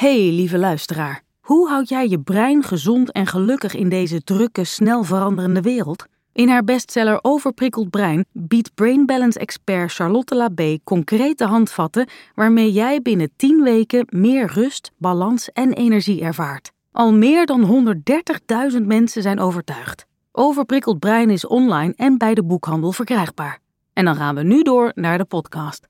Hey, 0.00 0.30
lieve 0.30 0.58
luisteraar. 0.58 1.22
Hoe 1.40 1.68
houd 1.68 1.88
jij 1.88 2.08
je 2.08 2.20
brein 2.20 2.62
gezond 2.62 3.12
en 3.12 3.26
gelukkig 3.26 3.74
in 3.74 3.88
deze 3.88 4.22
drukke, 4.22 4.64
snel 4.64 5.04
veranderende 5.04 5.60
wereld? 5.60 6.04
In 6.32 6.48
haar 6.48 6.64
bestseller 6.64 7.18
Overprikkeld 7.22 7.90
Brein 7.90 8.24
biedt 8.32 8.74
Brain 8.74 9.06
Balance 9.06 9.38
expert 9.38 9.92
Charlotte 9.92 10.34
Labé 10.34 10.78
concrete 10.84 11.44
handvatten 11.44 12.08
waarmee 12.34 12.72
jij 12.72 13.02
binnen 13.02 13.30
10 13.36 13.62
weken 13.62 14.06
meer 14.08 14.52
rust, 14.52 14.90
balans 14.96 15.52
en 15.52 15.72
energie 15.72 16.20
ervaart. 16.20 16.72
Al 16.92 17.12
meer 17.12 17.46
dan 17.46 17.94
130.000 18.72 18.86
mensen 18.86 19.22
zijn 19.22 19.40
overtuigd. 19.40 20.06
Overprikkeld 20.32 20.98
Brein 20.98 21.30
is 21.30 21.46
online 21.46 21.92
en 21.96 22.18
bij 22.18 22.34
de 22.34 22.44
boekhandel 22.44 22.92
verkrijgbaar. 22.92 23.58
En 23.92 24.04
dan 24.04 24.16
gaan 24.16 24.34
we 24.34 24.42
nu 24.42 24.62
door 24.62 24.92
naar 24.94 25.18
de 25.18 25.24
podcast. 25.24 25.89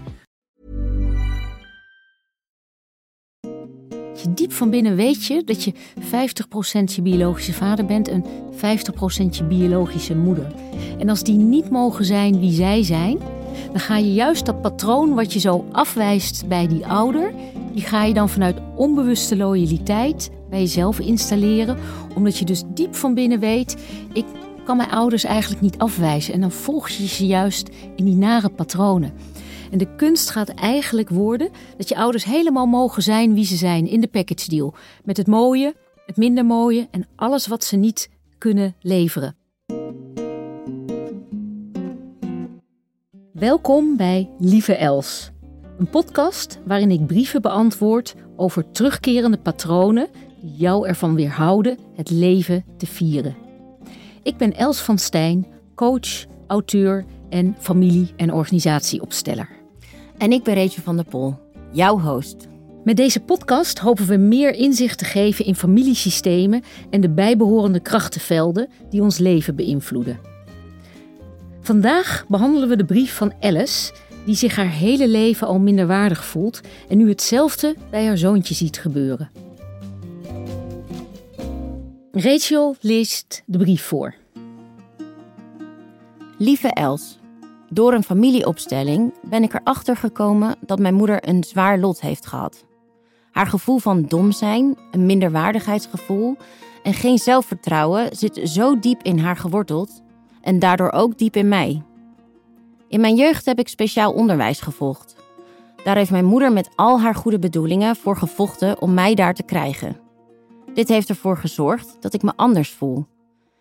diep 4.29 4.51
van 4.51 4.69
binnen 4.69 4.95
weet 4.95 5.25
je 5.25 5.43
dat 5.43 5.63
je 5.63 5.73
50% 5.73 5.73
je 6.95 7.01
biologische 7.01 7.53
vader 7.53 7.85
bent 7.85 8.07
en 8.07 8.25
50% 8.25 8.57
je 9.31 9.43
biologische 9.43 10.15
moeder. 10.15 10.51
En 10.99 11.09
als 11.09 11.23
die 11.23 11.35
niet 11.35 11.69
mogen 11.69 12.05
zijn 12.05 12.39
wie 12.39 12.51
zij 12.51 12.83
zijn, 12.83 13.17
dan 13.71 13.79
ga 13.79 13.97
je 13.97 14.13
juist 14.13 14.45
dat 14.45 14.61
patroon 14.61 15.13
wat 15.13 15.33
je 15.33 15.39
zo 15.39 15.65
afwijst 15.71 16.47
bij 16.47 16.67
die 16.67 16.85
ouder, 16.85 17.33
die 17.73 17.83
ga 17.83 18.03
je 18.03 18.13
dan 18.13 18.29
vanuit 18.29 18.57
onbewuste 18.75 19.37
loyaliteit 19.37 20.29
bij 20.49 20.59
jezelf 20.59 20.99
installeren, 20.99 21.77
omdat 22.15 22.37
je 22.37 22.45
dus 22.45 22.63
diep 22.67 22.95
van 22.95 23.13
binnen 23.13 23.39
weet, 23.39 23.77
ik 24.13 24.25
kan 24.63 24.77
mijn 24.77 24.91
ouders 24.91 25.23
eigenlijk 25.23 25.61
niet 25.61 25.77
afwijzen. 25.77 26.33
En 26.33 26.41
dan 26.41 26.51
volg 26.51 26.89
je 26.89 27.07
ze 27.07 27.25
juist 27.25 27.69
in 27.95 28.05
die 28.05 28.15
nare 28.15 28.49
patronen. 28.49 29.13
En 29.71 29.77
de 29.77 29.95
kunst 29.95 30.29
gaat 30.29 30.49
eigenlijk 30.49 31.09
worden 31.09 31.49
dat 31.77 31.89
je 31.89 31.95
ouders 31.95 32.23
helemaal 32.23 32.65
mogen 32.65 33.03
zijn 33.03 33.33
wie 33.33 33.45
ze 33.45 33.55
zijn 33.55 33.87
in 33.87 34.01
de 34.01 34.07
package 34.07 34.49
deal. 34.49 34.73
Met 35.03 35.17
het 35.17 35.27
mooie, 35.27 35.75
het 36.05 36.17
minder 36.17 36.45
mooie 36.45 36.87
en 36.91 37.07
alles 37.15 37.47
wat 37.47 37.63
ze 37.63 37.75
niet 37.75 38.09
kunnen 38.37 38.75
leveren. 38.81 39.35
Welkom 43.31 43.97
bij 43.97 44.29
Lieve 44.39 44.75
Els, 44.75 45.31
een 45.77 45.89
podcast 45.89 46.59
waarin 46.65 46.91
ik 46.91 47.05
brieven 47.05 47.41
beantwoord 47.41 48.15
over 48.35 48.71
terugkerende 48.71 49.37
patronen 49.37 50.07
die 50.41 50.55
jou 50.55 50.87
ervan 50.87 51.15
weerhouden 51.15 51.77
het 51.95 52.09
leven 52.09 52.65
te 52.77 52.85
vieren. 52.85 53.35
Ik 54.23 54.37
ben 54.37 54.55
Els 54.55 54.81
van 54.81 54.97
Stijn, 54.97 55.47
coach, 55.75 56.25
auteur 56.47 57.05
en 57.29 57.55
familie- 57.59 58.13
en 58.15 58.33
organisatieopsteller. 58.33 59.60
En 60.21 60.31
ik 60.31 60.43
ben 60.43 60.55
Rachel 60.55 60.83
van 60.83 60.95
der 60.95 61.05
Pol, 61.05 61.39
jouw 61.71 61.99
host. 61.99 62.47
Met 62.83 62.97
deze 62.97 63.19
podcast 63.19 63.79
hopen 63.79 64.07
we 64.07 64.17
meer 64.17 64.53
inzicht 64.53 64.97
te 64.97 65.05
geven 65.05 65.45
in 65.45 65.55
familiesystemen 65.55 66.63
en 66.89 67.01
de 67.01 67.09
bijbehorende 67.09 67.79
krachtenvelden 67.79 68.69
die 68.89 69.01
ons 69.01 69.17
leven 69.17 69.55
beïnvloeden. 69.55 70.19
Vandaag 71.61 72.25
behandelen 72.27 72.69
we 72.69 72.75
de 72.75 72.85
brief 72.85 73.15
van 73.15 73.33
Alice, 73.39 73.93
die 74.25 74.35
zich 74.35 74.55
haar 74.55 74.69
hele 74.69 75.07
leven 75.07 75.47
al 75.47 75.59
minderwaardig 75.59 76.25
voelt 76.25 76.61
en 76.89 76.97
nu 76.97 77.09
hetzelfde 77.09 77.75
bij 77.89 78.05
haar 78.05 78.17
zoontje 78.17 78.53
ziet 78.53 78.79
gebeuren. 78.79 79.31
Rachel 82.11 82.75
leest 82.79 83.43
de 83.45 83.57
brief 83.57 83.83
voor. 83.83 84.15
Lieve 86.37 86.67
Els, 86.67 87.19
door 87.73 87.93
een 87.93 88.03
familieopstelling 88.03 89.13
ben 89.21 89.43
ik 89.43 89.53
erachter 89.53 89.97
gekomen 89.97 90.55
dat 90.59 90.79
mijn 90.79 90.93
moeder 90.93 91.29
een 91.29 91.43
zwaar 91.43 91.79
lot 91.79 92.01
heeft 92.01 92.25
gehad. 92.25 92.65
Haar 93.31 93.47
gevoel 93.47 93.77
van 93.77 94.01
dom 94.01 94.31
zijn, 94.31 94.77
een 94.91 95.05
minderwaardigheidsgevoel 95.05 96.37
en 96.83 96.93
geen 96.93 97.17
zelfvertrouwen 97.17 98.15
zit 98.15 98.39
zo 98.43 98.79
diep 98.79 99.03
in 99.03 99.19
haar 99.19 99.37
geworteld 99.37 100.01
en 100.41 100.59
daardoor 100.59 100.91
ook 100.91 101.17
diep 101.17 101.35
in 101.35 101.47
mij. 101.47 101.81
In 102.87 103.01
mijn 103.01 103.15
jeugd 103.15 103.45
heb 103.45 103.59
ik 103.59 103.67
speciaal 103.67 104.11
onderwijs 104.11 104.61
gevolgd. 104.61 105.15
Daar 105.83 105.95
heeft 105.95 106.11
mijn 106.11 106.25
moeder 106.25 106.51
met 106.51 106.69
al 106.75 106.99
haar 106.99 107.15
goede 107.15 107.39
bedoelingen 107.39 107.95
voor 107.95 108.17
gevochten 108.17 108.81
om 108.81 108.93
mij 108.93 109.15
daar 109.15 109.33
te 109.33 109.43
krijgen. 109.43 109.97
Dit 110.73 110.87
heeft 110.87 111.09
ervoor 111.09 111.37
gezorgd 111.37 111.97
dat 111.99 112.13
ik 112.13 112.23
me 112.23 112.31
anders 112.35 112.69
voel. 112.69 113.05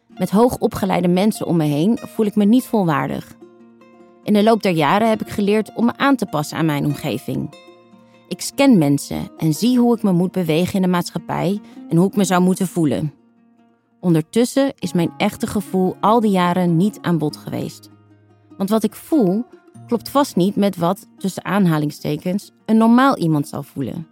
Met 0.07 0.31
hoogopgeleide 0.31 1.09
mensen 1.09 1.47
om 1.47 1.57
me 1.57 1.65
heen 1.65 1.99
voel 2.03 2.27
ik 2.27 2.37
me 2.37 2.45
niet 2.45 2.65
volwaardig. 2.65 3.39
In 4.23 4.33
de 4.33 4.43
loop 4.43 4.63
der 4.63 4.73
jaren 4.73 5.09
heb 5.09 5.21
ik 5.21 5.29
geleerd 5.29 5.75
om 5.75 5.85
me 5.85 5.93
aan 5.97 6.17
te 6.17 6.27
passen 6.27 6.59
aan 6.59 6.67
mijn 6.67 6.85
omgeving. 6.85 7.55
Ik 8.29 8.41
scan 8.41 8.79
mensen 8.79 9.31
en 9.39 9.53
zie 9.53 9.79
hoe 9.79 9.97
ik 9.97 10.03
me 10.03 10.13
moet 10.13 10.33
bewegen 10.33 10.75
in 10.75 10.83
de 10.83 10.89
maatschappij 10.89 11.61
en 11.89 11.97
hoe 11.97 12.09
ik 12.09 12.17
me 12.17 12.25
zou 12.25 12.43
moeten 12.43 12.67
voelen. 12.67 13.15
Ondertussen 14.01 14.73
is 14.79 14.93
mijn 14.93 15.13
echte 15.17 15.47
gevoel 15.47 15.97
al 16.01 16.21
die 16.21 16.31
jaren 16.31 16.77
niet 16.77 16.99
aan 17.01 17.19
bod 17.19 17.37
geweest. 17.37 17.91
Want 18.57 18.71
wat 18.71 18.83
ik 18.83 18.95
voel 18.95 19.45
klopt 19.87 20.09
vast 20.09 20.37
niet 20.37 20.57
met 20.57 20.77
wat, 20.77 21.07
tussen 21.19 21.45
aanhalingstekens, 21.45 22.51
een 22.67 22.77
normaal 22.77 23.17
iemand 23.17 23.49
zal 23.49 23.63
voelen. 23.63 24.07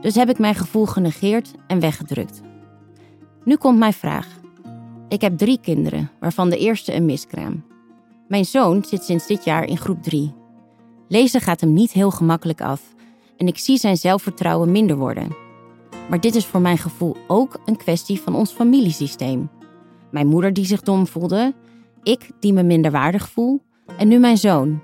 Dus 0.00 0.14
heb 0.14 0.28
ik 0.28 0.38
mijn 0.38 0.54
gevoel 0.54 0.86
genegeerd 0.86 1.52
en 1.66 1.80
weggedrukt. 1.80 2.40
Nu 3.44 3.56
komt 3.56 3.78
mijn 3.78 3.92
vraag. 3.92 4.28
Ik 5.08 5.20
heb 5.20 5.38
drie 5.38 5.58
kinderen, 5.60 6.10
waarvan 6.20 6.50
de 6.50 6.58
eerste 6.58 6.94
een 6.94 7.04
miskraam. 7.04 7.64
Mijn 8.32 8.44
zoon 8.44 8.84
zit 8.84 9.04
sinds 9.04 9.26
dit 9.26 9.44
jaar 9.44 9.64
in 9.64 9.78
groep 9.78 10.02
3. 10.02 10.32
Lezen 11.08 11.40
gaat 11.40 11.60
hem 11.60 11.72
niet 11.72 11.92
heel 11.92 12.10
gemakkelijk 12.10 12.60
af 12.60 12.82
en 13.36 13.46
ik 13.46 13.58
zie 13.58 13.78
zijn 13.78 13.96
zelfvertrouwen 13.96 14.72
minder 14.72 14.96
worden. 14.96 15.36
Maar 16.08 16.20
dit 16.20 16.34
is 16.34 16.46
voor 16.46 16.60
mijn 16.60 16.78
gevoel 16.78 17.16
ook 17.26 17.60
een 17.64 17.76
kwestie 17.76 18.20
van 18.20 18.34
ons 18.34 18.50
familiesysteem. 18.50 19.50
Mijn 20.10 20.26
moeder 20.26 20.52
die 20.52 20.64
zich 20.64 20.80
dom 20.80 21.06
voelde, 21.06 21.54
ik 22.02 22.30
die 22.40 22.52
me 22.52 22.62
minderwaardig 22.62 23.28
voel 23.28 23.60
en 23.98 24.08
nu 24.08 24.18
mijn 24.18 24.38
zoon. 24.38 24.80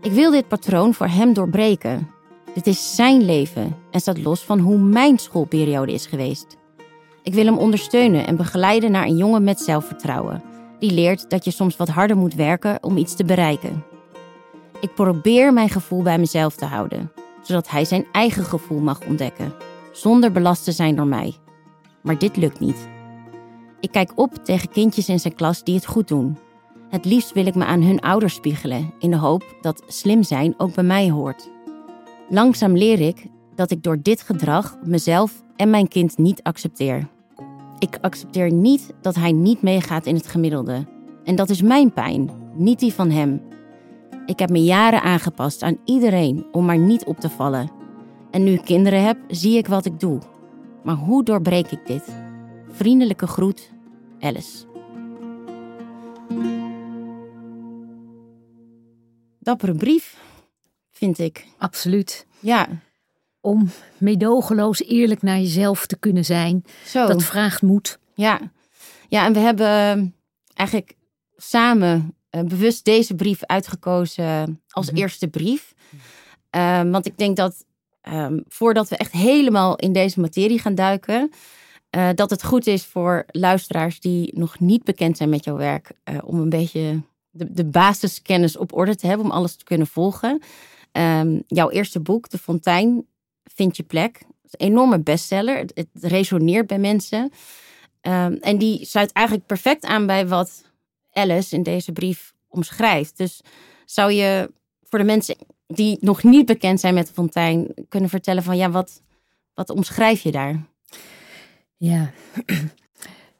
Ik 0.00 0.12
wil 0.12 0.30
dit 0.30 0.48
patroon 0.48 0.94
voor 0.94 1.08
hem 1.08 1.32
doorbreken. 1.32 2.08
Dit 2.54 2.66
is 2.66 2.94
zijn 2.94 3.24
leven 3.24 3.76
en 3.90 4.00
staat 4.00 4.22
los 4.22 4.44
van 4.44 4.58
hoe 4.58 4.78
mijn 4.78 5.18
schoolperiode 5.18 5.92
is 5.92 6.06
geweest. 6.06 6.56
Ik 7.22 7.34
wil 7.34 7.44
hem 7.44 7.58
ondersteunen 7.58 8.26
en 8.26 8.36
begeleiden 8.36 8.90
naar 8.90 9.06
een 9.06 9.16
jongen 9.16 9.44
met 9.44 9.60
zelfvertrouwen 9.60 10.53
die 10.84 10.92
leert 10.92 11.30
dat 11.30 11.44
je 11.44 11.50
soms 11.50 11.76
wat 11.76 11.88
harder 11.88 12.16
moet 12.16 12.34
werken 12.34 12.82
om 12.82 12.96
iets 12.96 13.14
te 13.14 13.24
bereiken. 13.24 13.84
Ik 14.80 14.94
probeer 14.94 15.52
mijn 15.52 15.68
gevoel 15.68 16.02
bij 16.02 16.18
mezelf 16.18 16.56
te 16.56 16.64
houden, 16.64 17.12
zodat 17.42 17.70
hij 17.70 17.84
zijn 17.84 18.06
eigen 18.12 18.44
gevoel 18.44 18.80
mag 18.80 19.06
ontdekken, 19.06 19.54
zonder 19.92 20.32
belast 20.32 20.64
te 20.64 20.72
zijn 20.72 20.96
door 20.96 21.06
mij. 21.06 21.34
Maar 22.02 22.18
dit 22.18 22.36
lukt 22.36 22.60
niet. 22.60 22.88
Ik 23.80 23.90
kijk 23.90 24.12
op 24.14 24.34
tegen 24.34 24.68
kindjes 24.68 25.08
in 25.08 25.20
zijn 25.20 25.34
klas 25.34 25.62
die 25.62 25.74
het 25.74 25.86
goed 25.86 26.08
doen. 26.08 26.38
Het 26.88 27.04
liefst 27.04 27.32
wil 27.32 27.46
ik 27.46 27.54
me 27.54 27.64
aan 27.64 27.82
hun 27.82 28.00
ouders 28.00 28.34
spiegelen, 28.34 28.94
in 28.98 29.10
de 29.10 29.16
hoop 29.16 29.56
dat 29.60 29.82
slim 29.86 30.22
zijn 30.22 30.54
ook 30.56 30.74
bij 30.74 30.84
mij 30.84 31.10
hoort. 31.10 31.50
Langzaam 32.28 32.76
leer 32.76 33.00
ik 33.00 33.26
dat 33.54 33.70
ik 33.70 33.82
door 33.82 33.98
dit 34.02 34.22
gedrag 34.22 34.76
mezelf 34.82 35.42
en 35.56 35.70
mijn 35.70 35.88
kind 35.88 36.18
niet 36.18 36.42
accepteer. 36.42 37.08
Ik 37.84 37.98
accepteer 38.00 38.52
niet 38.52 38.94
dat 39.00 39.14
hij 39.14 39.32
niet 39.32 39.62
meegaat 39.62 40.06
in 40.06 40.14
het 40.14 40.26
gemiddelde. 40.26 40.86
En 41.24 41.34
dat 41.34 41.50
is 41.50 41.62
mijn 41.62 41.92
pijn, 41.92 42.30
niet 42.54 42.78
die 42.78 42.92
van 42.92 43.10
hem. 43.10 43.42
Ik 44.26 44.38
heb 44.38 44.50
me 44.50 44.64
jaren 44.64 45.02
aangepast 45.02 45.62
aan 45.62 45.78
iedereen 45.84 46.46
om 46.52 46.64
maar 46.64 46.78
niet 46.78 47.04
op 47.04 47.20
te 47.20 47.28
vallen. 47.28 47.70
En 48.30 48.44
nu 48.44 48.52
ik 48.52 48.64
kinderen 48.64 49.04
heb, 49.04 49.18
zie 49.28 49.56
ik 49.56 49.66
wat 49.66 49.84
ik 49.84 50.00
doe. 50.00 50.18
Maar 50.82 50.94
hoe 50.94 51.24
doorbreek 51.24 51.70
ik 51.70 51.86
dit? 51.86 52.14
Vriendelijke 52.68 53.26
groet, 53.26 53.72
Alice. 54.20 54.64
Dappere 59.38 59.74
brief, 59.74 60.16
vind 60.90 61.18
ik. 61.18 61.46
Absoluut. 61.58 62.26
Ja, 62.40 62.68
Om 63.44 63.70
meedogenloos 63.98 64.82
eerlijk 64.84 65.22
naar 65.22 65.38
jezelf 65.38 65.86
te 65.86 65.96
kunnen 65.96 66.24
zijn. 66.24 66.64
zo. 66.86 67.06
Dat 67.06 67.22
vraagt 67.22 67.62
moed. 67.62 67.98
Ja. 68.14 68.40
ja, 69.08 69.24
en 69.26 69.32
we 69.32 69.38
hebben 69.38 69.66
eh, 69.66 70.02
eigenlijk 70.54 70.96
samen 71.36 72.14
eh, 72.30 72.40
bewust 72.42 72.84
deze 72.84 73.14
brief 73.14 73.44
uitgekozen 73.44 74.60
als 74.68 74.86
Mhm. 74.90 74.96
eerste 74.96 75.28
brief. 75.28 75.74
Ehm, 76.50 76.90
want 76.90 77.06
ik 77.06 77.18
denk 77.18 77.36
dat 77.36 77.64
ehm, 78.00 78.38
voordat 78.48 78.88
we 78.88 78.96
echt 78.96 79.12
helemaal 79.12 79.76
in 79.76 79.92
deze 79.92 80.20
materie 80.20 80.58
gaan 80.58 80.74
duiken, 80.74 81.30
eh, 81.90 82.08
dat 82.14 82.30
het 82.30 82.44
goed 82.44 82.66
is 82.66 82.84
voor 82.84 83.24
luisteraars 83.26 84.00
die 84.00 84.38
nog 84.38 84.60
niet 84.60 84.84
bekend 84.84 85.16
zijn 85.16 85.28
met 85.28 85.44
jouw 85.44 85.56
werk, 85.56 85.92
eh, 86.04 86.18
om 86.24 86.40
een 86.40 86.48
beetje 86.48 87.00
de, 87.30 87.52
de 87.52 87.64
basiskennis 87.64 88.56
op 88.56 88.72
orde 88.76 88.96
te 88.96 89.06
hebben, 89.06 89.26
om 89.26 89.32
alles 89.32 89.56
te 89.56 89.64
kunnen 89.64 89.86
volgen. 89.86 90.42
Ehm, 90.92 91.40
jouw 91.46 91.70
eerste 91.70 92.00
boek, 92.00 92.30
De 92.30 92.38
Fontein, 92.38 93.06
Vind 93.44 93.76
je 93.76 93.82
plek. 93.82 94.18
Is 94.18 94.50
een 94.52 94.66
enorme 94.66 94.98
bestseller. 94.98 95.56
Het, 95.56 95.88
resoneert 96.00 96.66
bij 96.66 96.78
mensen. 96.78 97.32
Ehm, 98.00 98.32
en 98.32 98.58
die 98.58 98.86
sluit 98.86 99.12
eigenlijk 99.12 99.46
perfect 99.46 99.84
aan 99.84 100.06
bij 100.06 100.28
wat 100.28 100.64
Alice 101.12 101.54
in 101.54 101.62
deze 101.62 101.92
brief 101.92 102.32
omschrijft. 102.48 103.16
Dus 103.16 103.40
zou 103.84 104.12
je 104.12 104.50
voor 104.82 104.98
de 104.98 105.04
mensen 105.04 105.36
die 105.66 105.98
nog 106.00 106.22
niet 106.22 106.46
bekend 106.46 106.80
zijn 106.80 106.94
met 106.94 107.06
de 107.06 107.12
fontein 107.12 107.74
kunnen 107.88 108.10
vertellen 108.10 108.42
van 108.42 108.56
ja, 108.56 108.70
wat, 108.70 109.02
wat 109.54 109.70
omschrijf 109.70 110.22
je 110.22 110.30
daar? 110.30 110.62
Ja. 111.76 112.12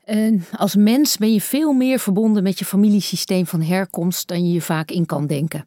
En 0.04 0.44
als 0.56 0.76
mens 0.76 1.16
ben 1.16 1.32
je 1.32 1.40
veel 1.40 1.72
meer 1.72 1.98
verbonden 1.98 2.42
met 2.42 2.58
je 2.58 2.64
familiesysteem 2.64 3.46
van 3.46 3.62
herkomst 3.62 4.28
dan 4.28 4.46
je 4.46 4.52
je 4.52 4.60
vaak 4.60 4.90
in 4.90 5.06
kan 5.06 5.26
denken. 5.26 5.66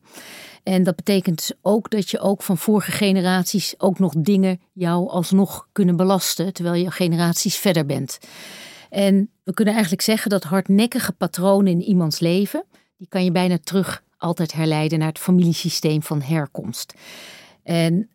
En 0.67 0.83
dat 0.83 0.95
betekent 0.95 1.51
ook 1.61 1.89
dat 1.89 2.09
je 2.09 2.19
ook 2.19 2.41
van 2.41 2.57
vorige 2.57 2.91
generaties 2.91 3.75
ook 3.77 3.99
nog 3.99 4.13
dingen 4.17 4.59
jou 4.73 5.09
alsnog 5.09 5.67
kunnen 5.71 5.95
belasten, 5.95 6.53
terwijl 6.53 6.83
je 6.83 6.91
generaties 6.91 7.55
verder 7.55 7.85
bent. 7.85 8.19
En 8.89 9.29
we 9.43 9.53
kunnen 9.53 9.73
eigenlijk 9.73 10.03
zeggen 10.03 10.29
dat 10.29 10.43
hardnekkige 10.43 11.11
patronen 11.11 11.71
in 11.71 11.81
iemands 11.81 12.19
leven, 12.19 12.63
die 12.97 13.07
kan 13.07 13.23
je 13.23 13.31
bijna 13.31 13.57
terug 13.63 14.03
altijd 14.17 14.53
herleiden 14.53 14.99
naar 14.99 15.07
het 15.07 15.19
familiesysteem 15.19 16.03
van 16.03 16.21
herkomst. 16.21 16.93
En 17.63 18.09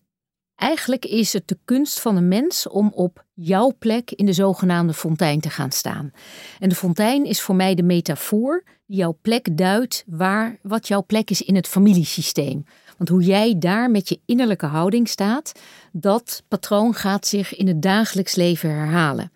Eigenlijk 0.62 1.05
is 1.05 1.32
het 1.32 1.49
de 1.49 1.59
kunst 1.64 2.00
van 2.00 2.17
een 2.17 2.29
mens 2.29 2.69
om 2.69 2.93
op 2.94 3.25
jouw 3.35 3.73
plek 3.79 4.11
in 4.11 4.26
de 4.26 4.32
zogenaamde 4.32 4.93
fontein 4.93 5.41
te 5.41 5.50
gaan 5.50 5.73
staan. 5.73 6.12
En 6.59 6.69
de 6.69 6.75
fontein 6.75 7.25
is 7.25 7.41
voor 7.41 7.55
mij 7.55 7.75
de 7.75 7.82
metafoor 7.82 8.64
die 8.87 8.97
jouw 8.97 9.19
plek 9.23 9.56
duidt 9.56 10.05
waar 10.06 10.59
wat 10.62 10.88
jouw 10.88 11.05
plek 11.05 11.31
is 11.31 11.43
in 11.43 11.55
het 11.55 11.69
familiesysteem. 11.69 12.64
Want 12.97 13.09
hoe 13.11 13.23
jij 13.23 13.59
daar 13.59 13.91
met 13.91 14.09
je 14.09 14.20
innerlijke 14.26 14.67
houding 14.67 15.09
staat, 15.09 15.53
dat 15.93 16.43
patroon 16.49 16.94
gaat 16.94 17.26
zich 17.26 17.56
in 17.56 17.67
het 17.67 17.82
dagelijks 17.82 18.35
leven 18.35 18.70
herhalen. 18.70 19.32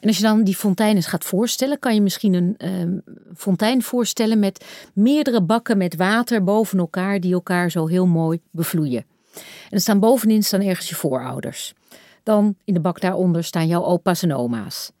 En 0.00 0.08
als 0.08 0.16
je 0.16 0.22
dan 0.22 0.44
die 0.44 0.56
fontein 0.56 0.96
eens 0.96 1.06
gaat 1.06 1.24
voorstellen, 1.24 1.78
kan 1.78 1.94
je 1.94 2.00
misschien 2.00 2.34
een 2.34 2.54
ehm, 2.56 2.98
fontein 3.36 3.82
voorstellen 3.82 4.38
met 4.38 4.64
meerdere 4.94 5.42
bakken 5.42 5.78
met 5.78 5.96
water 5.96 6.44
boven 6.44 6.78
elkaar 6.78 7.20
die 7.20 7.32
elkaar 7.32 7.70
zo 7.70 7.86
heel 7.86 8.06
mooi 8.06 8.40
bevloeien. 8.50 9.04
En 9.40 9.70
er 9.70 9.80
staan 9.80 10.00
bovenin 10.00 10.42
staan 10.42 10.62
ergens 10.62 10.88
je 10.88 10.94
voorouders. 10.94 11.74
Dan 12.22 12.56
in 12.64 12.74
de 12.74 12.80
bak 12.80 13.00
daaronder 13.00 13.44
staan 13.44 13.66
jouw 13.66 13.84
opa's 13.84 14.22
en 14.22 14.34
oma's. 14.34 14.92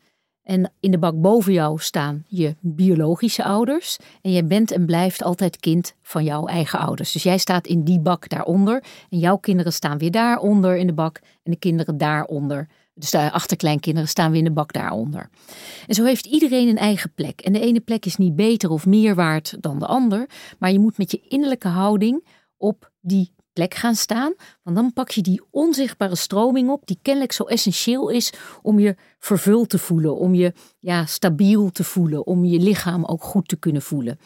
En 0.48 0.72
in 0.80 0.90
de 0.90 0.98
bak 0.98 1.20
boven 1.20 1.52
jou 1.52 1.78
staan 1.78 2.24
je 2.28 2.56
biologische 2.60 3.44
ouders. 3.44 3.96
En 4.22 4.32
jij 4.32 4.46
bent 4.46 4.70
en 4.70 4.86
blijft 4.86 5.22
altijd 5.22 5.56
kind 5.56 5.94
van 6.02 6.24
jouw 6.24 6.46
eigen 6.46 6.78
ouders. 6.78 7.12
Dus 7.12 7.22
jij 7.22 7.38
staat 7.38 7.66
in 7.66 7.82
die 7.84 8.00
bak 8.00 8.28
daaronder. 8.28 8.84
En 9.10 9.18
jouw 9.18 9.36
kinderen 9.36 9.72
staan 9.72 9.98
weer 9.98 10.10
daaronder 10.10 10.76
in 10.76 10.86
de 10.86 10.92
bak. 10.92 11.20
En 11.42 11.50
de 11.50 11.58
kinderen 11.58 11.98
daaronder. 11.98 12.68
Dus 12.94 13.10
de 13.10 13.30
achterkleinkinderen 13.32 14.08
staan 14.08 14.30
weer 14.30 14.38
in 14.38 14.44
de 14.44 14.52
bak 14.52 14.72
daaronder. 14.72 15.30
En 15.86 15.94
zo 15.94 16.04
heeft 16.04 16.26
iedereen 16.26 16.68
een 16.68 16.78
eigen 16.78 17.12
plek. 17.14 17.40
En 17.40 17.52
de 17.52 17.60
ene 17.60 17.80
plek 17.80 18.06
is 18.06 18.16
niet 18.16 18.36
beter 18.36 18.70
of 18.70 18.86
meer 18.86 19.14
waard 19.14 19.56
dan 19.60 19.78
de 19.78 19.86
ander. 19.86 20.28
Maar 20.58 20.72
je 20.72 20.78
moet 20.78 20.98
met 20.98 21.10
je 21.10 21.20
innerlijke 21.20 21.68
houding 21.68 22.26
op 22.56 22.90
die 23.00 23.32
plek 23.58 23.74
gaan 23.74 23.94
staan. 23.94 24.34
Want 24.62 24.76
dan 24.76 24.92
pak 24.92 25.10
je 25.10 25.22
die 25.22 25.42
onzichtbare 25.50 26.16
stroming 26.16 26.70
op, 26.70 26.86
die 26.86 26.98
kennelijk 27.02 27.32
zo 27.32 27.44
essentieel 27.44 28.08
is 28.08 28.32
om 28.62 28.78
je 28.78 28.96
vervuld 29.18 29.68
te 29.68 29.78
voelen, 29.78 30.16
om 30.16 30.34
je 30.34 30.52
ja, 30.78 31.06
stabiel 31.06 31.70
te 31.70 31.84
voelen, 31.84 32.26
om 32.26 32.44
je 32.44 32.58
lichaam 32.58 33.04
ook 33.04 33.22
goed 33.22 33.48
te 33.48 33.56
kunnen 33.56 33.82
voelen. 33.82 34.18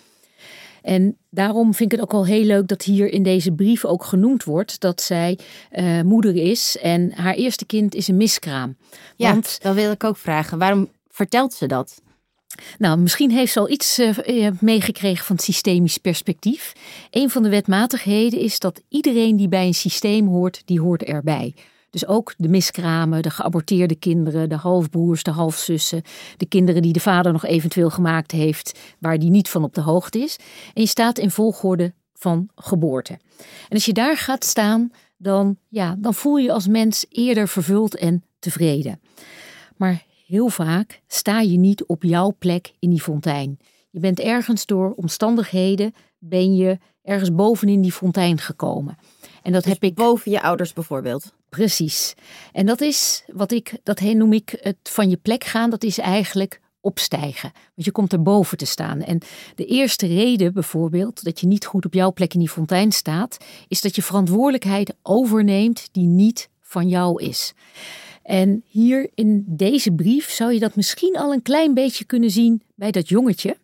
En 0.83 1.17
daarom 1.31 1.75
vind 1.75 1.93
ik 1.93 1.99
het 1.99 2.09
ook 2.09 2.19
al 2.19 2.27
heel 2.27 2.45
leuk 2.45 2.69
dat 2.69 2.83
hier 2.83 3.13
in 3.13 3.23
deze 3.23 3.53
brief 3.53 3.85
ook 3.85 4.05
genoemd 4.05 4.45
wordt 4.45 4.81
dat 4.81 5.01
zij 5.01 5.39
eh, 5.71 6.01
moeder 6.01 6.37
is 6.37 6.77
en 6.79 7.13
haar 7.13 7.35
eerste 7.35 7.65
kind 7.65 7.95
is 7.95 8.09
een 8.09 8.17
miskraam. 8.17 8.77
Ja, 9.17 9.33
Want 9.33 9.59
dat 9.63 9.75
wil 9.75 9.91
ik 9.91 10.05
ook 10.05 10.17
vragen. 10.17 10.59
Waarom 10.59 10.89
vertelt 11.09 11.53
ze 11.53 11.67
dat? 11.67 12.02
Nou, 12.79 12.99
misschien 12.99 13.31
heeft 13.31 13.53
ze 13.53 13.61
al 13.61 13.71
iets 13.71 13.99
eh, 13.99 14.47
eh, 14.47 14.55
meegekregen 14.61 15.25
van 15.25 15.37
het 15.37 15.45
systemisch 15.45 15.99
perspectief. 15.99 16.73
Een 17.11 17.31
van 17.31 17.43
de 17.43 17.49
wetmatigheden 17.49 18.41
is 18.41 18.59
dat 18.59 18.83
iedereen 18.89 19.37
die 19.37 19.49
bij 19.49 19.67
een 19.67 19.75
systeem 19.75 20.27
hoort, 20.27 20.63
die 20.65 20.81
hoort 20.81 21.03
erbij. 21.03 21.55
Dus 21.91 22.07
ook 22.07 22.35
de 22.37 22.49
miskramen, 22.49 23.23
de 23.23 23.31
geaborteerde 23.31 23.95
kinderen, 23.95 24.49
de 24.49 24.57
halfbroers, 24.57 25.23
de 25.23 25.31
halfzussen, 25.31 26.03
de 26.37 26.47
kinderen 26.47 26.83
die 26.83 26.93
de 26.93 27.01
vader 27.01 27.33
nog 27.33 27.45
eventueel 27.45 27.91
gemaakt 27.91 28.31
heeft, 28.31 28.79
waar 28.99 29.19
die 29.19 29.31
niet 29.31 29.49
van 29.49 29.65
op 29.65 29.75
de 29.75 29.81
hoogte 29.81 30.19
is. 30.19 30.37
En 30.75 30.83
je 30.83 30.89
staat 30.89 31.19
in 31.19 31.31
volgorde 31.31 31.93
van 32.15 32.49
geboorte. 32.55 33.13
En 33.43 33.75
als 33.75 33.85
je 33.85 33.93
daar 33.93 34.17
gaat 34.17 34.45
staan, 34.45 34.91
dan, 35.17 35.57
ja, 35.69 35.97
dan 35.99 36.15
voel 36.15 36.37
je 36.37 36.45
je 36.45 36.53
als 36.53 36.67
mens 36.67 37.07
eerder 37.09 37.49
vervuld 37.49 37.97
en 37.97 38.25
tevreden. 38.39 39.01
Maar 39.77 40.03
heel 40.33 40.49
vaak 40.49 41.03
sta 41.07 41.41
je 41.41 41.59
niet 41.59 41.85
op 41.85 42.03
jouw 42.03 42.35
plek 42.39 42.73
in 42.79 42.91
die 42.91 43.01
fontein. 43.01 43.59
Je 43.91 44.01
bent 44.01 44.21
ergens 44.21 44.67
door 44.67 44.93
omstandigheden, 44.97 45.95
ben 46.19 46.55
je 46.55 46.79
ergens 47.03 47.35
bovenin 47.35 47.81
die 47.81 47.93
fontein 47.93 48.39
gekomen. 48.39 48.99
En 49.43 49.53
dat 49.53 49.65
heb 49.65 49.83
ik 49.83 49.95
Boven 49.95 50.31
je 50.31 50.43
ouders 50.43 50.73
bijvoorbeeld. 50.73 51.35
precies. 51.49 52.15
En 52.53 52.67
dat 52.67 52.81
is 52.81 53.25
wat 53.27 53.53
ik, 53.53 53.79
dat 53.83 54.01
noem 54.01 54.33
ik 54.33 54.59
het 54.61 54.77
van 54.83 55.11
je 55.11 55.17
plek 55.17 55.45
gaan, 55.45 55.71
dat 55.71 55.83
is 55.83 55.99
eigenlijk 55.99 56.61
opstijgen. 56.81 57.53
Want 57.75 57.87
je 57.87 57.93
komt 57.93 58.13
erboven 58.13 58.59
te 58.59 58.67
staan. 58.67 59.01
En 59.01 59.19
de 59.55 59.67
eerste 59.67 60.07
reden 60.07 60.53
bijvoorbeeld 60.53 61.25
dat 61.25 61.41
je 61.41 61.47
niet 61.47 61.67
goed 61.67 61.85
op 61.85 61.95
jouw 61.95 62.13
plek 62.13 62.35
in 62.35 62.41
die 62.41 62.49
fontein 62.49 62.93
staat, 62.93 63.37
is 63.69 63.81
dat 63.81 63.97
je 63.97 64.03
verantwoordelijkheid 64.03 64.95
overneemt 65.03 65.89
die 65.93 66.07
niet 66.07 66.49
van 66.61 66.89
jou 66.89 67.23
is. 67.23 67.55
En 68.23 68.65
hier 68.67 69.11
in 69.15 69.45
deze 69.47 69.93
brief 69.93 70.31
zou 70.31 70.53
je 70.53 70.61
dat 70.61 70.77
misschien 70.77 71.17
al 71.17 71.33
een 71.33 71.43
klein 71.43 71.75
beetje 71.75 72.05
kunnen 72.05 72.31
zien 72.31 72.63
bij 72.75 72.91
dat 72.91 73.09
jongetje. 73.09 73.57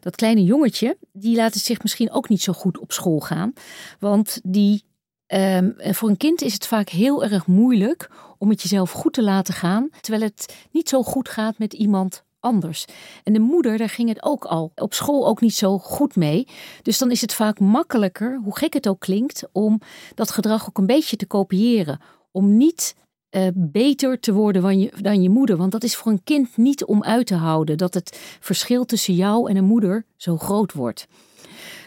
Dat 0.00 0.16
kleine 0.16 0.44
jongetje, 0.44 0.96
die 1.12 1.36
laat 1.36 1.54
het 1.54 1.62
zich 1.62 1.82
misschien 1.82 2.10
ook 2.10 2.28
niet 2.28 2.42
zo 2.42 2.52
goed 2.52 2.78
op 2.78 2.92
school 2.92 3.20
gaan. 3.20 3.52
Want 3.98 4.40
die, 4.42 4.84
ehm, 5.26 5.70
voor 5.76 6.08
een 6.08 6.16
kind 6.16 6.42
is 6.42 6.52
het 6.52 6.66
vaak 6.66 6.88
heel 6.88 7.24
erg 7.24 7.46
moeilijk 7.46 8.10
om 8.38 8.50
het 8.50 8.62
jezelf 8.62 8.90
goed 8.90 9.12
te 9.12 9.22
laten 9.22 9.54
gaan. 9.54 9.88
Terwijl 10.00 10.24
het 10.24 10.56
niet 10.70 10.88
zo 10.88 11.02
goed 11.02 11.28
gaat 11.28 11.58
met 11.58 11.72
iemand 11.72 12.24
anders. 12.40 12.84
En 13.24 13.32
de 13.32 13.38
moeder, 13.38 13.78
daar 13.78 13.88
ging 13.88 14.08
het 14.08 14.22
ook 14.22 14.44
al 14.44 14.72
op 14.74 14.94
school 14.94 15.26
ook 15.26 15.40
niet 15.40 15.54
zo 15.54 15.78
goed 15.78 16.16
mee. 16.16 16.46
Dus 16.82 16.98
dan 16.98 17.10
is 17.10 17.20
het 17.20 17.34
vaak 17.34 17.60
makkelijker, 17.60 18.40
hoe 18.44 18.56
gek 18.56 18.72
het 18.72 18.88
ook 18.88 19.00
klinkt, 19.00 19.48
om 19.52 19.80
dat 20.14 20.30
gedrag 20.30 20.68
ook 20.68 20.78
een 20.78 20.86
beetje 20.86 21.16
te 21.16 21.26
kopiëren. 21.26 22.00
Om 22.30 22.56
niet 22.56 22.94
eh, 23.36 23.46
beter 23.54 24.20
te 24.20 24.32
worden 24.32 24.62
dan 24.62 24.80
je, 24.80 24.92
dan 25.00 25.22
je 25.22 25.30
moeder. 25.30 25.56
Want 25.56 25.72
dat 25.72 25.84
is 25.84 25.96
voor 25.96 26.12
een 26.12 26.24
kind 26.24 26.56
niet 26.56 26.84
om 26.84 27.02
uit 27.02 27.26
te 27.26 27.34
houden. 27.34 27.78
Dat 27.78 27.94
het 27.94 28.18
verschil 28.40 28.84
tussen 28.84 29.14
jou 29.14 29.50
en 29.50 29.56
een 29.56 29.64
moeder 29.64 30.04
zo 30.16 30.36
groot 30.36 30.72
wordt. 30.72 31.06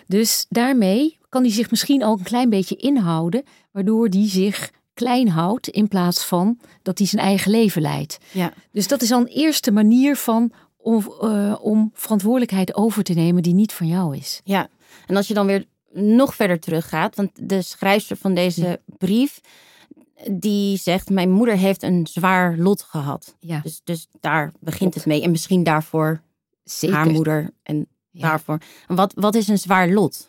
Dus 0.07 0.45
daarmee 0.49 1.17
kan 1.29 1.41
hij 1.41 1.51
zich 1.51 1.69
misschien 1.69 2.03
al 2.03 2.17
een 2.17 2.23
klein 2.23 2.49
beetje 2.49 2.75
inhouden. 2.75 3.43
Waardoor 3.71 4.07
hij 4.07 4.29
zich 4.29 4.71
klein 4.93 5.29
houdt 5.29 5.67
in 5.67 5.87
plaats 5.87 6.25
van 6.25 6.59
dat 6.81 6.97
hij 6.97 7.07
zijn 7.07 7.21
eigen 7.21 7.51
leven 7.51 7.81
leidt. 7.81 8.17
Ja. 8.31 8.53
Dus 8.71 8.87
dat 8.87 9.01
is 9.01 9.11
al 9.11 9.19
een 9.19 9.27
eerste 9.27 9.71
manier 9.71 10.15
van 10.15 10.51
om, 10.77 11.13
eh, 11.21 11.55
om 11.61 11.91
verantwoordelijkheid 11.93 12.75
over 12.75 13.03
te 13.03 13.13
nemen 13.13 13.43
die 13.43 13.53
niet 13.53 13.73
van 13.73 13.87
jou 13.87 14.17
is. 14.17 14.41
Ja, 14.43 14.69
en 15.07 15.15
als 15.15 15.27
je 15.27 15.33
dan 15.33 15.45
weer 15.45 15.65
nog 15.91 16.35
verder 16.35 16.59
teruggaat, 16.59 17.15
want 17.15 17.31
de 17.33 17.61
schrijfster 17.61 18.17
van 18.17 18.33
deze 18.33 18.79
brief, 18.85 19.39
die 20.31 20.77
zegt, 20.77 21.09
mijn 21.09 21.31
moeder 21.31 21.55
heeft 21.57 21.83
een 21.83 22.07
zwaar 22.07 22.57
lot 22.57 22.81
gehad. 22.81 23.35
Ja, 23.39 23.59
Dus, 23.63 23.81
dus 23.83 24.07
daar 24.19 24.51
begint 24.59 24.93
het 24.95 25.05
mee. 25.05 25.21
En 25.21 25.31
misschien 25.31 25.63
daarvoor 25.63 26.21
zeker. 26.63 26.95
haar 26.95 27.09
moeder 27.09 27.49
en 27.63 27.87
Ja. 28.11 28.27
daarvoor. 28.29 28.57
Wat, 28.87 29.13
wat 29.15 29.35
is 29.35 29.47
een 29.47 29.57
zwaar 29.59 29.89
lot? 29.89 30.27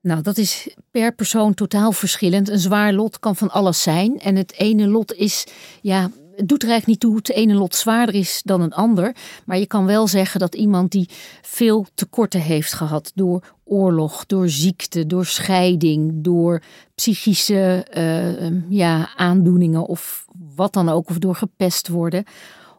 Nou, 0.00 0.22
dat 0.22 0.36
is 0.38 0.74
per 0.90 1.14
persoon 1.14 1.54
totaal 1.54 1.92
verschillend. 1.92 2.48
Een 2.48 2.58
zwaar 2.58 2.92
lot 2.92 3.18
kan 3.18 3.36
van 3.36 3.50
alles 3.50 3.82
zijn. 3.82 4.18
En 4.20 4.36
het 4.36 4.52
ene 4.52 4.86
lot 4.88 5.12
is, 5.14 5.46
ja, 5.80 6.10
het 6.36 6.48
doet 6.48 6.62
er 6.62 6.68
eigenlijk 6.68 6.86
niet 6.86 7.00
toe. 7.00 7.16
Het 7.16 7.30
ene 7.30 7.54
lot 7.54 7.74
zwaarder 7.74 8.14
is 8.14 8.42
dan 8.44 8.60
een 8.60 8.72
ander. 8.72 9.16
Maar 9.44 9.58
je 9.58 9.66
kan 9.66 9.86
wel 9.86 10.06
zeggen 10.06 10.40
dat 10.40 10.54
iemand 10.54 10.90
die 10.90 11.08
veel 11.42 11.86
tekorten 11.94 12.40
heeft 12.40 12.72
gehad 12.72 13.12
door 13.14 13.44
oorlog, 13.64 14.26
door 14.26 14.48
ziekte, 14.48 15.06
door 15.06 15.26
scheiding, 15.26 16.12
door 16.14 16.62
psychische 16.94 17.86
uh, 17.96 18.70
ja, 18.70 19.16
aandoeningen 19.16 19.86
of 19.86 20.24
wat 20.54 20.72
dan 20.72 20.88
ook, 20.88 21.08
of 21.08 21.18
door 21.18 21.34
gepest 21.34 21.88
worden. 21.88 22.24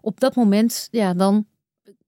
Op 0.01 0.19
dat 0.19 0.35
moment, 0.35 0.87
ja, 0.91 1.13
dan 1.13 1.45